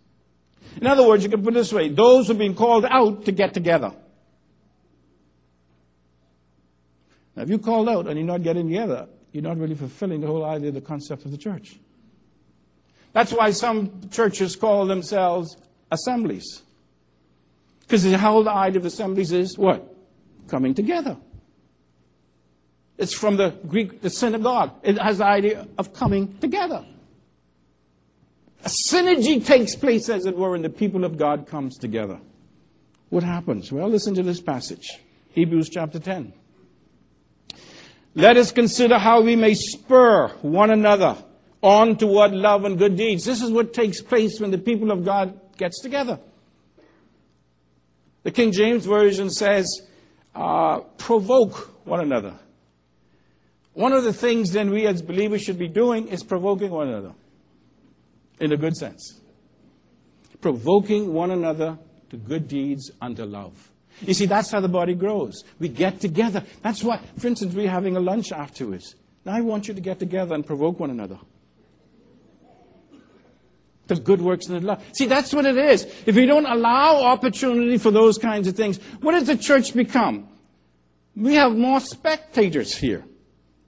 In 0.81 0.87
other 0.87 1.07
words, 1.07 1.23
you 1.23 1.31
can 1.31 1.45
put 1.45 1.53
it 1.53 1.59
this 1.59 1.73
way 1.73 1.89
those 1.91 2.27
who 2.27 2.33
have 2.33 2.39
been 2.39 2.55
called 2.55 2.87
out 2.87 3.27
to 3.27 3.33
get 3.33 3.55
together. 3.55 3.93
Now, 7.37 7.43
if 7.43 7.49
you're 7.51 7.59
called 7.59 7.89
out 7.89 8.07
and 8.07 8.19
you're 8.19 8.27
not 8.27 8.43
getting 8.43 8.67
together, 8.67 9.07
you're 9.33 9.43
not 9.43 9.59
really 9.59 9.75
fulfilling 9.75 10.23
the 10.23 10.27
whole 10.27 10.45
idea 10.45 10.69
of 10.69 10.75
the 10.75 10.81
concept 10.81 11.25
of 11.27 11.31
the 11.31 11.37
church. 11.37 11.79
That's 13.13 13.33
why 13.33 13.51
some 13.51 14.09
churches 14.11 14.57
call 14.57 14.87
themselves 14.87 15.57
assemblies. 15.91 16.63
Because 17.81 18.03
the 18.03 18.19
whole 18.19 18.49
idea 18.49 18.81
of 18.81 18.87
assemblies 18.87 19.33
is 19.33 19.57
what? 19.57 19.95
Coming 20.49 20.75
together. 20.75 21.17
It's 22.99 23.15
from 23.15 23.37
the 23.37 23.51
Greek, 23.69 24.01
the 24.01 24.11
synagogue. 24.11 24.73
It 24.83 24.99
has 24.99 25.19
the 25.19 25.27
idea 25.27 25.69
of 25.79 25.93
coming 25.93 26.39
together. 26.39 26.85
A 28.65 28.71
synergy 28.91 29.45
takes 29.45 29.77
place, 29.77 30.09
as 30.09 30.27
it 30.27 30.37
were, 30.37 30.55
and 30.55 30.65
the 30.65 30.71
people 30.71 31.05
of 31.05 31.19
God 31.19 31.47
comes 31.47 31.77
together. 31.77 32.19
What 33.11 33.23
happens? 33.23 33.71
Well, 33.71 33.89
listen 33.89 34.15
to 34.15 34.23
this 34.23 34.41
passage. 34.41 34.99
Hebrews 35.31 35.69
chapter 35.69 35.99
10. 35.99 36.33
Let 38.17 38.39
us 38.39 38.51
consider 38.51 38.99
how 38.99 39.21
we 39.21 39.37
may 39.37 39.53
spur 39.53 40.29
one 40.41 40.71
another 40.71 41.19
on 41.61 41.99
toward 41.99 42.33
love 42.33 42.65
and 42.65 42.79
good 42.79 42.97
deeds. 42.97 43.27
This 43.27 43.43
is 43.43 43.51
what 43.51 43.75
takes 43.75 44.01
place 44.01 44.41
when 44.41 44.51
the 44.51 44.57
people 44.59 44.91
of 44.91 45.05
God 45.05 45.39
gets 45.59 45.83
together. 45.83 46.19
The 48.23 48.31
King 48.31 48.53
James 48.53 48.87
Version 48.87 49.29
says, 49.29 49.83
uh, 50.35 50.81
provoke 50.97 51.77
one 51.85 52.01
another. 52.01 52.33
One 53.75 53.93
of 53.93 54.03
the 54.03 54.15
things 54.15 54.51
then 54.51 54.71
we 54.71 54.87
as 54.87 55.03
believers 55.03 55.43
should 55.43 55.59
be 55.59 55.69
doing 55.69 56.09
is 56.09 56.25
provoking 56.25 56.71
one 56.71 56.89
another. 56.89 57.13
In 58.41 58.51
a 58.51 58.57
good 58.57 58.77
sense. 58.77 59.21
Provoking 60.41 61.13
one 61.13 61.33
another 61.33 61.79
to 62.09 62.17
good 62.17 62.49
deeds 62.49 62.91
unto 62.99 63.25
love. 63.25 63.71
You 64.01 64.15
see, 64.15 64.27
that's 64.27 64.51
how 64.51 64.61
the 64.61 64.69
body 64.69 64.95
grows. 64.95 65.43
We 65.59 65.69
get 65.69 66.01
together. 66.01 66.45
That's 66.63 66.83
why, 66.83 67.01
for 67.19 67.27
instance, 67.27 67.55
we're 67.55 67.71
having 67.71 67.97
a 67.97 68.01
lunch 68.01 68.33
afterwards. 68.33 68.95
Now 69.25 69.35
I 69.35 69.41
want 69.41 69.69
you 69.69 69.75
to 69.75 69.81
get 69.81 69.99
together 69.99 70.35
and 70.35 70.47
provoke 70.47 70.79
one 70.79 70.91
another. 70.91 71.19
The 73.87 73.97
good 73.97 74.21
works 74.21 74.47
and 74.47 74.61
the 74.61 74.67
love. 74.67 74.85
See, 74.93 75.07
that's 75.07 75.33
what 75.33 75.47
it 75.47 75.57
is. 75.57 75.85
If 76.07 76.17
we 76.17 76.27
don't 76.27 76.47
allow 76.47 77.03
opportunity 77.03 77.79
for 77.79 77.91
those 77.91 78.19
kinds 78.19 78.49
of 78.49 78.57
things, 78.57 78.79
what 79.01 79.13
does 79.13 79.27
the 79.27 79.37
church 79.37 79.75
become? 79.75 80.29
We 81.15 81.35
have 81.35 81.53
more 81.53 81.81
spectators 81.81 82.77
here 82.77 83.05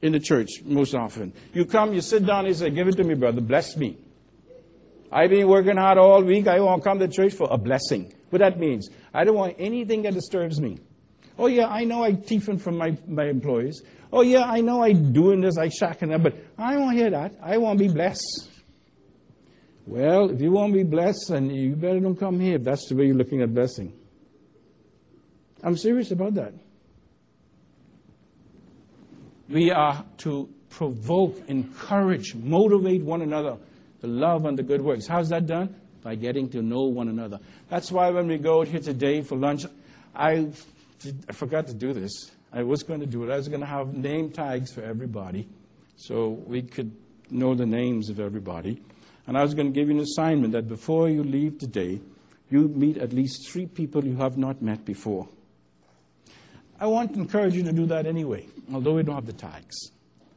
in 0.02 0.12
the 0.12 0.20
church 0.20 0.48
most 0.64 0.94
often. 0.94 1.32
You 1.54 1.64
come, 1.64 1.94
you 1.94 2.00
sit 2.00 2.26
down, 2.26 2.46
you 2.46 2.54
say, 2.54 2.70
Give 2.70 2.88
it 2.88 2.96
to 2.96 3.04
me, 3.04 3.14
brother, 3.14 3.40
bless 3.40 3.76
me. 3.76 3.96
I've 5.10 5.30
been 5.30 5.48
working 5.48 5.76
hard 5.76 5.98
all 5.98 6.22
week. 6.22 6.46
I 6.46 6.60
want 6.60 6.82
to 6.82 6.88
come 6.88 6.98
to 6.98 7.08
church 7.08 7.32
for 7.32 7.48
a 7.50 7.56
blessing. 7.56 8.12
What 8.30 8.40
that 8.40 8.58
means, 8.58 8.88
I 9.14 9.24
don't 9.24 9.36
want 9.36 9.56
anything 9.58 10.02
that 10.02 10.14
disturbs 10.14 10.60
me. 10.60 10.78
Oh, 11.38 11.46
yeah, 11.46 11.68
I 11.68 11.84
know 11.84 12.04
I'm 12.04 12.20
thieving 12.20 12.58
from 12.58 12.76
my, 12.76 12.96
my 13.06 13.24
employees. 13.24 13.82
Oh, 14.12 14.22
yeah, 14.22 14.42
I 14.42 14.60
know 14.60 14.82
I'm 14.82 15.12
doing 15.12 15.40
this, 15.40 15.56
I'm 15.56 15.70
shacking 15.70 16.14
up, 16.14 16.22
but 16.22 16.34
I 16.58 16.74
to 16.74 16.90
hear 16.90 17.10
that. 17.10 17.34
I 17.42 17.58
want 17.58 17.78
to 17.78 17.86
be 17.86 17.92
blessed. 17.92 18.50
Well, 19.86 20.30
if 20.30 20.40
you 20.40 20.50
want 20.50 20.72
to 20.72 20.78
be 20.78 20.84
blessed, 20.84 21.28
then 21.28 21.50
you 21.50 21.74
better 21.74 22.00
don't 22.00 22.16
come 22.16 22.40
here 22.40 22.56
if 22.56 22.64
that's 22.64 22.88
the 22.88 22.96
way 22.96 23.06
you're 23.06 23.14
looking 23.14 23.40
at 23.40 23.54
blessing. 23.54 23.92
I'm 25.62 25.76
serious 25.76 26.10
about 26.10 26.34
that 26.34 26.54
we 29.48 29.70
are 29.70 30.04
to 30.18 30.48
provoke, 30.70 31.36
encourage, 31.48 32.34
motivate 32.34 33.02
one 33.02 33.22
another 33.22 33.56
to 34.00 34.06
love 34.06 34.44
and 34.44 34.58
the 34.58 34.62
good 34.62 34.82
works. 34.82 35.06
How's 35.06 35.28
that 35.30 35.46
done? 35.46 35.74
By 36.08 36.14
getting 36.14 36.48
to 36.52 36.62
know 36.62 36.84
one 36.84 37.08
another. 37.08 37.38
That's 37.68 37.92
why 37.92 38.08
when 38.08 38.28
we 38.28 38.38
go 38.38 38.62
out 38.62 38.68
here 38.68 38.80
today 38.80 39.20
for 39.20 39.36
lunch, 39.36 39.66
I, 40.16 40.48
I 41.28 41.32
forgot 41.34 41.66
to 41.66 41.74
do 41.74 41.92
this. 41.92 42.30
I 42.50 42.62
was 42.62 42.82
going 42.82 43.00
to 43.00 43.06
do 43.06 43.24
it. 43.24 43.30
I 43.30 43.36
was 43.36 43.46
going 43.46 43.60
to 43.60 43.66
have 43.66 43.92
name 43.92 44.30
tags 44.30 44.72
for 44.72 44.80
everybody 44.80 45.46
so 45.96 46.30
we 46.46 46.62
could 46.62 46.96
know 47.28 47.54
the 47.54 47.66
names 47.66 48.08
of 48.08 48.20
everybody. 48.20 48.80
And 49.26 49.36
I 49.36 49.42
was 49.42 49.52
going 49.52 49.70
to 49.70 49.78
give 49.78 49.90
you 49.90 49.96
an 49.96 50.00
assignment 50.00 50.54
that 50.54 50.66
before 50.66 51.10
you 51.10 51.22
leave 51.22 51.58
today, 51.58 52.00
you 52.48 52.68
meet 52.68 52.96
at 52.96 53.12
least 53.12 53.50
three 53.50 53.66
people 53.66 54.02
you 54.02 54.16
have 54.16 54.38
not 54.38 54.62
met 54.62 54.86
before. 54.86 55.28
I 56.80 56.86
want 56.86 57.12
to 57.12 57.20
encourage 57.20 57.52
you 57.52 57.64
to 57.64 57.72
do 57.72 57.84
that 57.84 58.06
anyway, 58.06 58.46
although 58.72 58.94
we 58.94 59.02
don't 59.02 59.16
have 59.16 59.26
the 59.26 59.34
tags. 59.34 59.76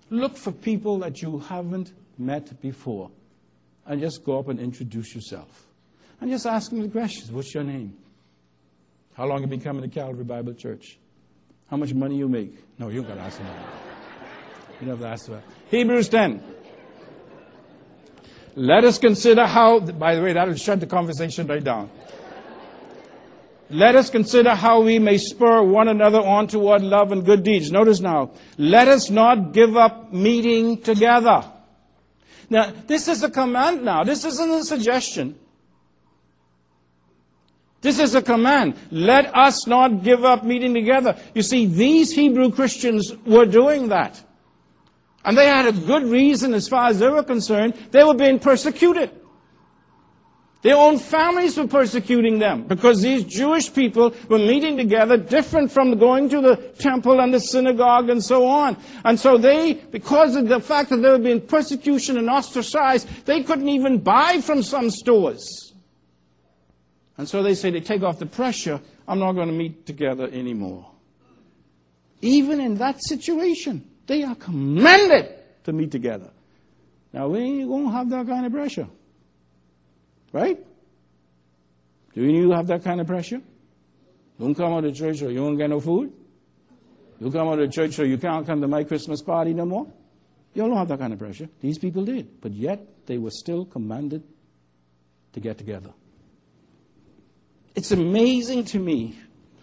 Look 0.10 0.36
for 0.36 0.52
people 0.52 1.00
that 1.00 1.22
you 1.22 1.40
haven't 1.40 1.94
met 2.18 2.60
before 2.60 3.10
and 3.86 4.00
just 4.00 4.24
go 4.24 4.40
up 4.40 4.48
and 4.48 4.60
introduce 4.60 5.14
yourself. 5.16 5.68
And 6.20 6.30
just 6.30 6.46
ask 6.46 6.70
them 6.70 6.82
the 6.82 6.90
questions. 6.90 7.32
What's 7.32 7.54
your 7.54 7.64
name? 7.64 7.98
How 9.14 9.26
long 9.26 9.42
have 9.42 9.52
you 9.52 9.58
been 9.58 9.64
coming 9.64 9.82
to 9.82 9.90
Calvary 9.90 10.24
Bible 10.24 10.54
Church? 10.54 10.98
How 11.70 11.78
much 11.78 11.94
money 11.94 12.18
you 12.18 12.28
make? 12.28 12.54
No, 12.78 12.90
you 12.90 13.02
don't 13.02 13.10
got 13.10 13.16
to 13.16 13.22
ask 13.22 13.38
them 13.38 13.48
that. 13.48 13.74
You 14.80 14.88
don't 14.88 14.98
have 14.98 15.00
to 15.00 15.08
ask 15.08 15.26
that. 15.28 15.44
Hebrews 15.70 16.10
10. 16.10 16.44
Let 18.56 18.84
us 18.84 18.98
consider 18.98 19.46
how, 19.46 19.80
by 19.80 20.16
the 20.16 20.22
way, 20.22 20.34
that'll 20.34 20.56
shut 20.56 20.80
the 20.80 20.88
conversation 20.88 21.48
right 21.48 21.64
down. 21.64 21.90
Let 23.70 23.96
us 23.96 24.10
consider 24.10 24.54
how 24.54 24.82
we 24.82 25.00
may 25.00 25.18
spur 25.18 25.64
one 25.64 25.88
another 25.88 26.20
on 26.20 26.48
toward 26.48 26.82
love 26.82 27.14
and 27.14 27.26
good 27.26 27.44
deeds. 27.44 27.72
Notice 27.72 28.02
now, 28.02 28.32
let 28.58 28.90
us 28.90 29.10
not 29.10 29.54
give 29.54 29.78
up 29.78 30.12
meeting 30.12 30.82
together. 30.82 31.46
Now, 32.52 32.74
this 32.86 33.08
is 33.08 33.24
a 33.24 33.30
command 33.30 33.84
now. 33.84 34.04
This 34.04 34.26
isn't 34.26 34.52
a 34.52 34.64
suggestion. 34.66 35.40
This 37.80 37.98
is 37.98 38.14
a 38.14 38.22
command. 38.22 38.76
Let 38.92 39.34
us 39.34 39.66
not 39.68 40.04
give 40.04 40.26
up 40.26 40.44
meeting 40.44 40.74
together. 40.74 41.18
You 41.34 41.44
see, 41.44 41.66
these 41.66 42.12
Hebrew 42.12 42.52
Christians 42.52 43.14
were 43.26 43.46
doing 43.46 43.88
that. 43.88 44.22
And 45.24 45.38
they 45.38 45.48
had 45.48 45.66
a 45.66 45.72
good 45.72 46.04
reason 46.04 46.54
as 46.54 46.68
far 46.68 46.90
as 46.90 47.00
they 47.00 47.08
were 47.08 47.24
concerned. 47.24 47.74
They 47.92 48.04
were 48.04 48.16
being 48.16 48.38
persecuted. 48.38 49.12
Their 50.62 50.78
own 50.78 51.00
families 51.00 51.58
were 51.58 51.68
persecuting 51.68 52.38
them 52.38 52.64
because 52.68 53.02
these 53.02 53.24
Jewish 53.24 53.74
people 53.74 54.14
were 54.30 54.38
meeting 54.38 54.78
together 54.78 55.18
different 55.18 55.72
from 55.72 55.98
going 55.98 56.30
to 56.30 56.40
the 56.40 56.56
temple 56.78 57.20
and 57.20 57.34
the 57.34 57.40
synagogue 57.40 58.10
and 58.10 58.24
so 58.24 58.46
on. 58.46 58.78
And 59.04 59.20
so 59.20 59.40
they, 59.40 59.74
because 59.74 60.36
of 60.36 60.48
the 60.48 60.60
fact 60.60 60.92
that 60.92 60.98
they 60.98 61.10
were 61.10 61.18
being 61.18 61.42
persecution 61.42 62.18
and 62.18 62.30
ostracized, 62.30 63.08
they 63.26 63.42
couldn't 63.42 63.70
even 63.70 64.00
buy 64.00 64.40
from 64.40 64.62
some 64.62 64.92
stores. 64.92 65.74
And 67.18 67.28
so 67.28 67.42
they 67.42 67.56
say 67.56 67.72
they 67.72 67.82
take 67.82 68.04
off 68.04 68.20
the 68.20 68.28
pressure, 68.28 68.80
I'm 69.08 69.18
not 69.18 69.34
going 69.34 69.48
to 69.48 69.54
meet 69.54 69.88
together 69.88 70.30
anymore. 70.32 70.86
Even 72.22 72.62
in 72.62 72.76
that 72.76 73.04
situation, 73.04 73.84
they 74.06 74.24
are 74.24 74.36
commanded 74.36 75.34
to 75.64 75.74
meet 75.74 75.90
together. 75.92 76.30
Now 77.14 77.30
we 77.30 77.66
to 77.66 77.90
have 77.90 78.12
that 78.12 78.28
kind 78.28 78.46
of 78.46 78.52
pressure. 78.52 78.88
Right? 80.32 80.58
Do 82.14 82.24
you 82.24 82.52
have 82.52 82.68
that 82.68 82.84
kind 82.84 83.02
of 83.02 83.08
pressure? 83.08 83.42
Don't 84.40 84.56
come 84.56 84.74
out 84.74 84.86
of 84.86 84.96
church 84.96 85.22
or 85.22 85.32
you 85.32 85.42
won't 85.44 85.58
get 85.58 85.70
no 85.70 85.80
food? 85.80 86.12
You 87.20 87.32
come 87.32 87.48
out 87.48 87.60
of 87.60 87.72
church 87.72 88.00
or 88.00 88.06
you 88.06 88.18
can't 88.18 88.46
come 88.46 88.62
to 88.62 88.68
my 88.68 88.84
Christmas 88.84 89.22
party 89.22 89.54
no 89.54 89.66
more? 89.66 89.88
You 90.54 90.64
don't 90.64 90.76
have 90.76 90.88
that 90.90 91.00
kind 91.00 91.14
of 91.14 91.20
pressure. 91.20 91.48
These 91.62 91.78
people 91.78 92.04
did. 92.04 92.42
But 92.42 92.54
yet 92.54 93.06
they 93.06 93.18
were 93.18 93.30
still 93.32 93.66
commanded 93.66 94.24
to 95.34 95.40
get 95.40 95.58
together. 95.58 95.92
It's 97.76 97.92
amazing 97.92 98.66
to 98.66 98.80
me 98.80 99.18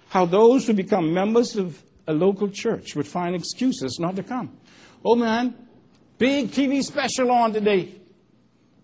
how 0.09 0.25
those 0.25 0.67
who 0.67 0.73
become 0.73 1.13
members 1.13 1.57
of 1.57 1.83
a 2.07 2.13
local 2.13 2.49
church 2.49 2.97
would 2.97 3.07
find 3.07 3.35
excuses 3.35 3.99
not 4.01 4.17
to 4.17 4.23
come. 4.23 4.57
Oh 5.05 5.15
man, 5.15 5.55
big 6.17 6.51
TV 6.51 6.83
special 6.83 7.31
on 7.31 7.53
today 7.53 8.01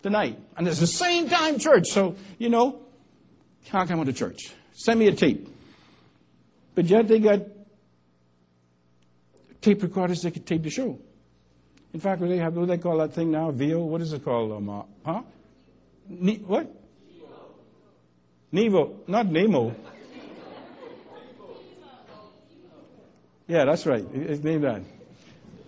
tonight. 0.05 0.39
And 0.55 0.69
it's 0.69 0.81
the 0.81 0.87
same 0.87 1.31
time 1.31 1.59
church, 1.59 1.87
so, 1.89 2.15
you 2.37 2.51
know, 2.51 2.83
can't 3.65 3.89
come 3.89 4.05
to 4.05 4.13
church. 4.13 4.53
Send 4.75 5.01
me 5.01 5.09
a 5.09 5.13
tape. 5.13 5.49
But 6.75 6.85
yet 6.85 7.09
they 7.09 7.19
got 7.19 7.41
tape 9.63 9.83
recorders 9.83 10.21
that 10.21 10.33
could 10.33 10.45
tape 10.45 10.63
the 10.63 10.69
show. 10.69 10.99
In 11.95 12.01
fact, 12.01 12.21
what 12.21 12.29
they 12.29 12.37
have, 12.37 12.55
what 12.55 12.67
do 12.67 12.67
they 12.67 12.77
call 12.77 12.99
that 12.99 13.15
thing 13.15 13.31
now? 13.31 13.51
VO? 13.51 13.83
What 13.83 14.03
is 14.03 14.13
it 14.13 14.23
called? 14.23 14.53
Um, 14.53 14.69
uh, 14.69 14.83
huh? 15.07 15.23
Ne- 16.07 16.37
what? 16.37 16.71
Nevo. 18.53 19.09
Not 19.09 19.27
Nemo. 19.27 19.75
Yeah, 23.47 23.65
that's 23.65 23.87
right. 23.87 24.05
It's 24.13 24.45
named 24.45 24.65
that. 24.65 24.83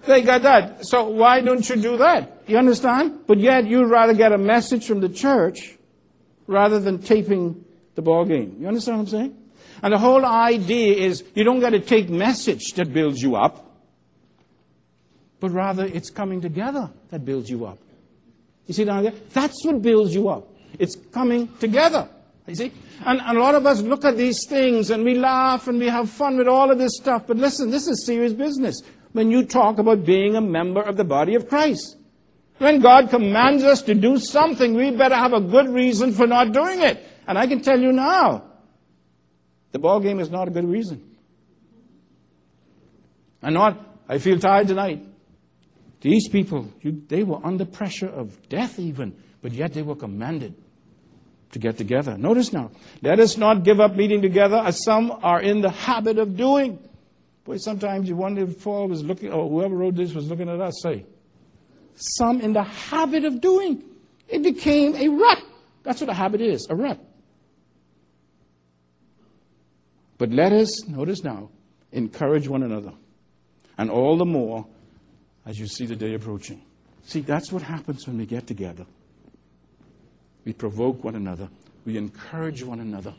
They 0.06 0.22
got 0.22 0.42
that. 0.42 0.86
So 0.86 1.08
why 1.08 1.40
don't 1.40 1.68
you 1.68 1.76
do 1.76 1.96
that? 1.98 2.44
You 2.46 2.58
understand? 2.58 3.26
But 3.26 3.38
yet 3.38 3.66
you'd 3.66 3.90
rather 3.90 4.14
get 4.14 4.32
a 4.32 4.38
message 4.38 4.86
from 4.86 5.00
the 5.00 5.08
church 5.08 5.76
rather 6.46 6.78
than 6.78 6.98
taping 6.98 7.64
the 7.96 8.02
ball 8.02 8.24
game. 8.24 8.56
You 8.60 8.68
understand 8.68 8.98
what 8.98 9.02
I'm 9.04 9.08
saying? 9.08 9.36
And 9.82 9.92
the 9.92 9.98
whole 9.98 10.24
idea 10.24 10.94
is 10.96 11.24
you 11.34 11.44
don't 11.44 11.60
got 11.60 11.70
to 11.70 11.80
take 11.80 12.08
message 12.08 12.72
that 12.76 12.92
builds 12.92 13.20
you 13.20 13.36
up, 13.36 13.64
but 15.40 15.50
rather 15.50 15.84
it's 15.84 16.10
coming 16.10 16.40
together 16.40 16.90
that 17.10 17.24
builds 17.24 17.50
you 17.50 17.66
up. 17.66 17.78
You 18.66 18.74
see 18.74 18.84
down 18.84 19.04
there? 19.04 19.12
That's 19.32 19.64
what 19.64 19.82
builds 19.82 20.14
you 20.14 20.28
up. 20.28 20.48
It's 20.78 20.96
coming 21.12 21.48
together. 21.58 22.08
You 22.46 22.54
see? 22.54 22.72
And, 23.04 23.20
and 23.20 23.36
a 23.36 23.40
lot 23.40 23.54
of 23.54 23.66
us 23.66 23.82
look 23.82 24.04
at 24.04 24.16
these 24.16 24.46
things 24.48 24.90
and 24.90 25.04
we 25.04 25.14
laugh 25.14 25.68
and 25.68 25.78
we 25.78 25.88
have 25.88 26.08
fun 26.08 26.36
with 26.36 26.48
all 26.48 26.70
of 26.70 26.78
this 26.78 26.96
stuff. 26.96 27.26
But 27.26 27.36
listen, 27.36 27.70
this 27.70 27.86
is 27.88 28.06
serious 28.06 28.32
business 28.32 28.80
when 29.16 29.30
you 29.30 29.44
talk 29.44 29.78
about 29.78 30.04
being 30.04 30.36
a 30.36 30.40
member 30.40 30.82
of 30.82 30.96
the 30.96 31.04
body 31.04 31.34
of 31.34 31.48
Christ. 31.48 31.96
When 32.58 32.80
God 32.80 33.10
commands 33.10 33.64
us 33.64 33.82
to 33.82 33.94
do 33.94 34.18
something, 34.18 34.74
we 34.74 34.90
better 34.90 35.14
have 35.14 35.32
a 35.32 35.40
good 35.40 35.68
reason 35.68 36.12
for 36.12 36.26
not 36.26 36.52
doing 36.52 36.80
it. 36.80 37.02
And 37.26 37.36
I 37.38 37.46
can 37.46 37.60
tell 37.60 37.80
you 37.80 37.92
now, 37.92 38.44
the 39.72 39.78
ball 39.78 40.00
game 40.00 40.20
is 40.20 40.30
not 40.30 40.48
a 40.48 40.50
good 40.50 40.64
reason. 40.64 41.16
And 43.42 43.54
not, 43.54 43.78
I 44.08 44.18
feel 44.18 44.38
tired 44.38 44.68
tonight. 44.68 45.04
These 46.00 46.28
people, 46.28 46.68
you, 46.82 47.02
they 47.08 47.24
were 47.24 47.40
under 47.44 47.64
pressure 47.64 48.08
of 48.08 48.48
death 48.48 48.78
even, 48.78 49.16
but 49.42 49.52
yet 49.52 49.72
they 49.72 49.82
were 49.82 49.96
commanded 49.96 50.54
to 51.52 51.58
get 51.58 51.78
together. 51.78 52.16
Notice 52.18 52.52
now, 52.52 52.70
let 53.02 53.18
us 53.18 53.36
not 53.36 53.64
give 53.64 53.80
up 53.80 53.96
meeting 53.96 54.20
together 54.20 54.56
as 54.56 54.84
some 54.84 55.10
are 55.22 55.40
in 55.40 55.62
the 55.62 55.70
habit 55.70 56.18
of 56.18 56.36
doing. 56.36 56.78
Boy, 57.46 57.58
sometimes 57.58 58.08
you 58.08 58.16
wonder 58.16 58.42
if 58.42 58.62
Paul 58.62 58.88
was 58.88 59.04
looking, 59.04 59.32
or 59.32 59.48
whoever 59.48 59.76
wrote 59.76 59.94
this 59.94 60.12
was 60.12 60.28
looking 60.28 60.48
at 60.48 60.60
us, 60.60 60.74
say, 60.82 61.06
some 61.94 62.40
in 62.40 62.52
the 62.52 62.64
habit 62.64 63.24
of 63.24 63.40
doing. 63.40 63.82
It 64.28 64.42
became 64.42 64.96
a 64.96 65.08
rut. 65.08 65.38
That's 65.84 66.00
what 66.00 66.10
a 66.10 66.14
habit 66.14 66.40
is, 66.40 66.66
a 66.68 66.74
rut. 66.74 66.98
But 70.18 70.30
let 70.30 70.52
us, 70.52 70.88
notice 70.88 71.22
now, 71.22 71.50
encourage 71.92 72.48
one 72.48 72.64
another. 72.64 72.92
And 73.78 73.90
all 73.90 74.18
the 74.18 74.24
more 74.24 74.66
as 75.44 75.58
you 75.58 75.68
see 75.68 75.86
the 75.86 75.94
day 75.94 76.14
approaching. 76.14 76.62
See, 77.04 77.20
that's 77.20 77.52
what 77.52 77.62
happens 77.62 78.08
when 78.08 78.18
we 78.18 78.26
get 78.26 78.48
together. 78.48 78.86
We 80.44 80.52
provoke 80.52 81.04
one 81.04 81.14
another. 81.14 81.48
We 81.84 81.96
encourage 81.96 82.64
one 82.64 82.80
another. 82.80 83.14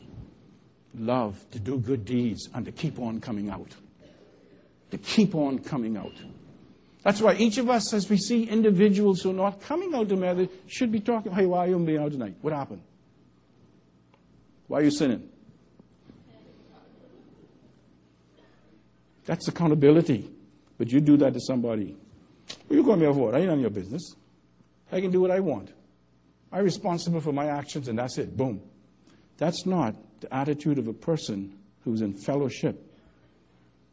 Love 0.97 1.39
to 1.51 1.59
do 1.59 1.77
good 1.77 2.03
deeds 2.03 2.49
and 2.53 2.65
to 2.65 2.71
keep 2.73 2.99
on 2.99 3.21
coming 3.21 3.49
out. 3.49 3.73
To 4.91 4.97
keep 4.97 5.35
on 5.35 5.59
coming 5.59 5.97
out. 5.97 6.13
That's 7.03 7.21
why 7.21 7.35
each 7.35 7.57
of 7.57 7.69
us, 7.69 7.93
as 7.93 8.09
we 8.09 8.17
see 8.17 8.43
individuals 8.43 9.21
who 9.21 9.31
are 9.31 9.33
not 9.33 9.61
coming 9.61 9.93
out 9.93 10.09
to 10.09 10.15
together, 10.15 10.47
should 10.67 10.91
be 10.91 10.99
talking, 10.99 11.31
hey, 11.31 11.45
why 11.45 11.59
are 11.59 11.67
you 11.69 11.79
being 11.79 11.99
out 11.99 12.11
tonight? 12.11 12.35
What 12.41 12.53
happened? 12.53 12.81
Why 14.67 14.79
are 14.79 14.83
you 14.83 14.91
sinning? 14.91 15.29
That's 19.25 19.47
accountability. 19.47 20.29
But 20.77 20.91
you 20.91 21.01
do 21.01 21.17
that 21.17 21.33
to 21.33 21.39
somebody 21.39 21.97
well, 22.67 22.79
you 22.79 22.83
call 22.83 22.95
me 22.95 23.05
a 23.05 23.11
what? 23.11 23.35
I 23.35 23.39
ain't 23.39 23.49
on 23.49 23.59
your 23.59 23.69
business. 23.69 24.15
I 24.91 25.01
can 25.01 25.11
do 25.11 25.21
what 25.21 25.31
I 25.31 25.39
want. 25.39 25.73
I'm 26.51 26.63
responsible 26.63 27.19
for 27.19 27.33
my 27.33 27.47
actions, 27.47 27.87
and 27.87 27.99
that's 27.99 28.17
it. 28.17 28.37
Boom. 28.37 28.61
That's 29.37 29.65
not 29.65 29.95
the 30.21 30.33
attitude 30.33 30.79
of 30.79 30.87
a 30.87 30.93
person 30.93 31.57
who's 31.83 32.01
in 32.01 32.13
fellowship, 32.13 32.86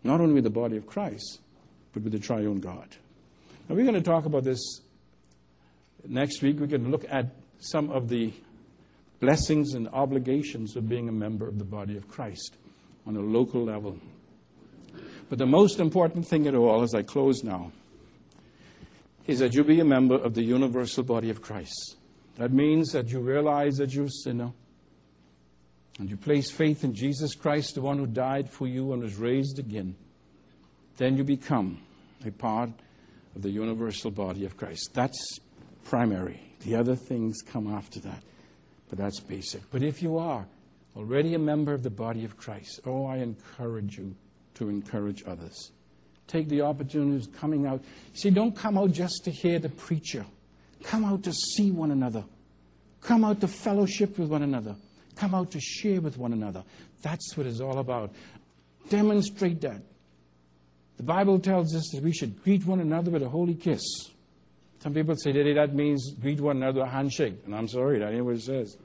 not 0.05 0.20
only 0.20 0.34
with 0.34 0.44
the 0.44 0.50
body 0.50 0.76
of 0.76 0.86
Christ, 0.86 1.40
but 1.92 2.02
with 2.02 2.12
the 2.12 2.18
triune 2.18 2.61
God. 2.61 2.88
Now, 3.68 3.74
we're 3.74 3.84
going 3.84 3.94
to 3.94 4.02
talk 4.02 4.26
about 4.26 4.44
this 4.44 4.80
next 6.07 6.42
week. 6.42 6.61
We're 6.61 6.66
going 6.66 6.84
to 6.84 6.90
look 6.90 7.07
at 7.09 7.26
some 7.59 7.90
of 7.90 8.09
the 8.09 8.32
blessings 9.20 9.72
and 9.74 9.88
obligations 9.88 10.76
of 10.76 10.88
being 10.88 11.09
a 11.09 11.12
member 11.12 11.48
of 11.48 11.59
the 11.59 11.64
body 11.64 11.96
of 11.96 12.09
Christ 12.09 12.57
on 13.07 13.16
a 13.16 13.20
local 13.20 13.64
level. 13.64 13.98
But 15.30 15.38
the 15.38 15.46
most 15.46 15.80
important 15.80 16.28
thing 16.28 16.46
at 16.46 16.55
all, 16.55 16.82
as 16.82 16.94
I 16.94 17.02
close 17.02 17.42
now, 17.42 17.72
is 19.26 19.38
that 19.38 19.55
you 19.55 19.64
be 19.64 19.80
a 19.80 19.84
member 19.84 20.16
of 20.16 20.34
the 20.34 20.42
universal 20.42 21.02
body 21.02 21.30
of 21.30 21.40
Christ. 21.40 21.96
That 22.36 22.52
means 22.52 22.92
that 22.92 23.09
you 23.09 23.20
realize 23.20 23.76
that 23.76 23.94
you're 23.94 24.07
a 24.07 24.11
sinner 24.11 24.52
and 25.99 26.11
you 26.11 26.16
place 26.16 26.51
faith 26.51 26.84
in 26.84 26.95
Jesus 26.95 27.34
Christ, 27.34 27.74
the 27.74 27.80
one 27.80 27.99
who 27.99 28.07
died 28.07 28.51
for 28.51 28.66
you 28.66 28.92
and 28.92 29.03
was 29.03 29.16
raised 29.16 29.59
again. 29.59 29.95
Then 30.97 31.16
you 31.16 31.24
become 31.24 31.80
a 32.26 32.30
part 32.30 32.70
of 33.36 33.42
the 33.42 33.51
universal 33.51 34.11
body 34.11 34.45
of 34.45 34.57
Christ. 34.57 34.90
That's 34.92 35.38
primary. 35.84 36.40
The 36.61 36.76
other 36.76 36.97
things 36.97 37.42
come 37.42 37.72
after 37.72 38.01
that, 38.01 38.22
but 38.88 38.99
that's 38.99 39.20
basic. 39.20 39.70
But 39.70 39.82
if 39.82 40.03
you 40.03 40.18
are 40.18 40.47
already 40.97 41.34
a 41.34 41.38
member 41.38 41.74
of 41.74 41.82
the 41.82 41.90
body 41.90 42.24
of 42.24 42.36
Christ, 42.36 42.80
oh, 42.86 43.07
I 43.07 43.18
encourage 43.18 43.99
you 43.99 44.14
to 44.55 44.68
encourage 44.68 45.24
others. 45.26 45.72
Take 46.26 46.49
the 46.49 46.62
opportunities 46.62 47.28
coming 47.38 47.66
out. 47.66 47.82
See, 48.14 48.30
don't 48.30 48.57
come 48.57 48.78
out 48.78 48.92
just 48.92 49.24
to 49.24 49.30
hear 49.30 49.59
the 49.59 49.68
preacher. 49.68 50.24
Come 50.82 51.05
out 51.05 51.22
to 51.24 51.32
see 51.32 51.70
one 51.70 51.90
another. 51.90 52.24
Come 53.01 53.24
out 53.24 53.40
to 53.42 53.49
fellowship 53.49 54.18
with 54.18 54.30
one 54.30 54.42
another. 54.42 54.76
Come 55.17 55.35
out 55.35 55.51
to 55.53 55.61
share 55.61 56.01
with 56.01 56.19
one 56.19 56.33
another. 56.33 56.65
That's 57.03 57.37
what 57.37 57.47
it's 57.47 57.61
all 57.61 57.79
about. 57.79 58.12
Demonstrate 58.89 59.61
that. 59.62 59.83
The 60.97 61.03
Bible 61.03 61.39
tells 61.39 61.75
us 61.75 61.91
that 61.93 62.03
we 62.03 62.12
should 62.12 62.43
greet 62.43 62.65
one 62.67 62.81
another 62.81 63.11
with 63.11 63.23
a 63.23 63.29
holy 63.29 63.55
kiss. 63.55 63.83
Some 64.81 64.95
people 64.95 65.17
say 65.17 65.33
that 65.33 65.55
that 65.55 65.75
means 65.75 66.15
greet 66.21 66.41
one 66.41 66.59
another 66.59 66.81
with 66.81 66.89
a 66.89 66.93
handshake. 66.93 67.41
And 67.47 67.55
I'm 67.55 67.69
sorry, 67.69 67.99
that 67.99 68.12
ain't 68.12 68.25
what 68.25 68.37
it 68.37 68.43
says. 68.43 68.77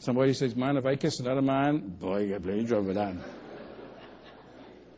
Somebody 0.00 0.32
says, 0.32 0.54
man, 0.54 0.76
if 0.76 0.86
I 0.86 0.96
kiss 0.96 1.20
another 1.20 1.42
man, 1.42 1.78
boy, 1.78 2.20
you 2.20 2.28
get 2.28 2.42
plenty 2.42 2.64
trouble 2.64 2.88
with 2.88 2.96
that. 2.96 3.14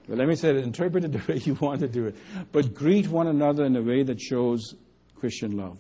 But 0.09 0.19
let 0.19 0.29
me 0.29 0.35
say 0.35 0.51
it, 0.51 0.57
interpret 0.57 1.05
it 1.05 1.13
the 1.13 1.19
way 1.33 1.39
you 1.39 1.55
want 1.55 1.81
to 1.81 1.89
do 1.89 2.07
it. 2.07 2.17
But 2.53 2.75
greet 2.75 3.09
one 3.09 3.29
another 3.29 3.65
in 3.65 3.77
a 3.77 3.83
way 3.83 4.03
that 4.03 4.21
shows 4.21 4.75
Christian 5.15 5.57
love. 5.57 5.79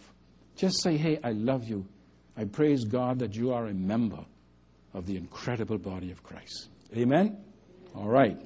Just 0.56 0.82
say, 0.82 0.96
hey, 0.96 1.18
I 1.24 1.32
love 1.32 1.64
you. 1.68 1.86
I 2.36 2.44
praise 2.44 2.84
God 2.84 3.18
that 3.18 3.34
you 3.34 3.52
are 3.52 3.66
a 3.66 3.74
member 3.74 4.24
of 4.94 5.06
the 5.06 5.16
incredible 5.16 5.78
body 5.78 6.10
of 6.10 6.22
Christ. 6.22 6.68
Amen? 6.96 7.36
All 7.94 8.08
right. 8.08 8.36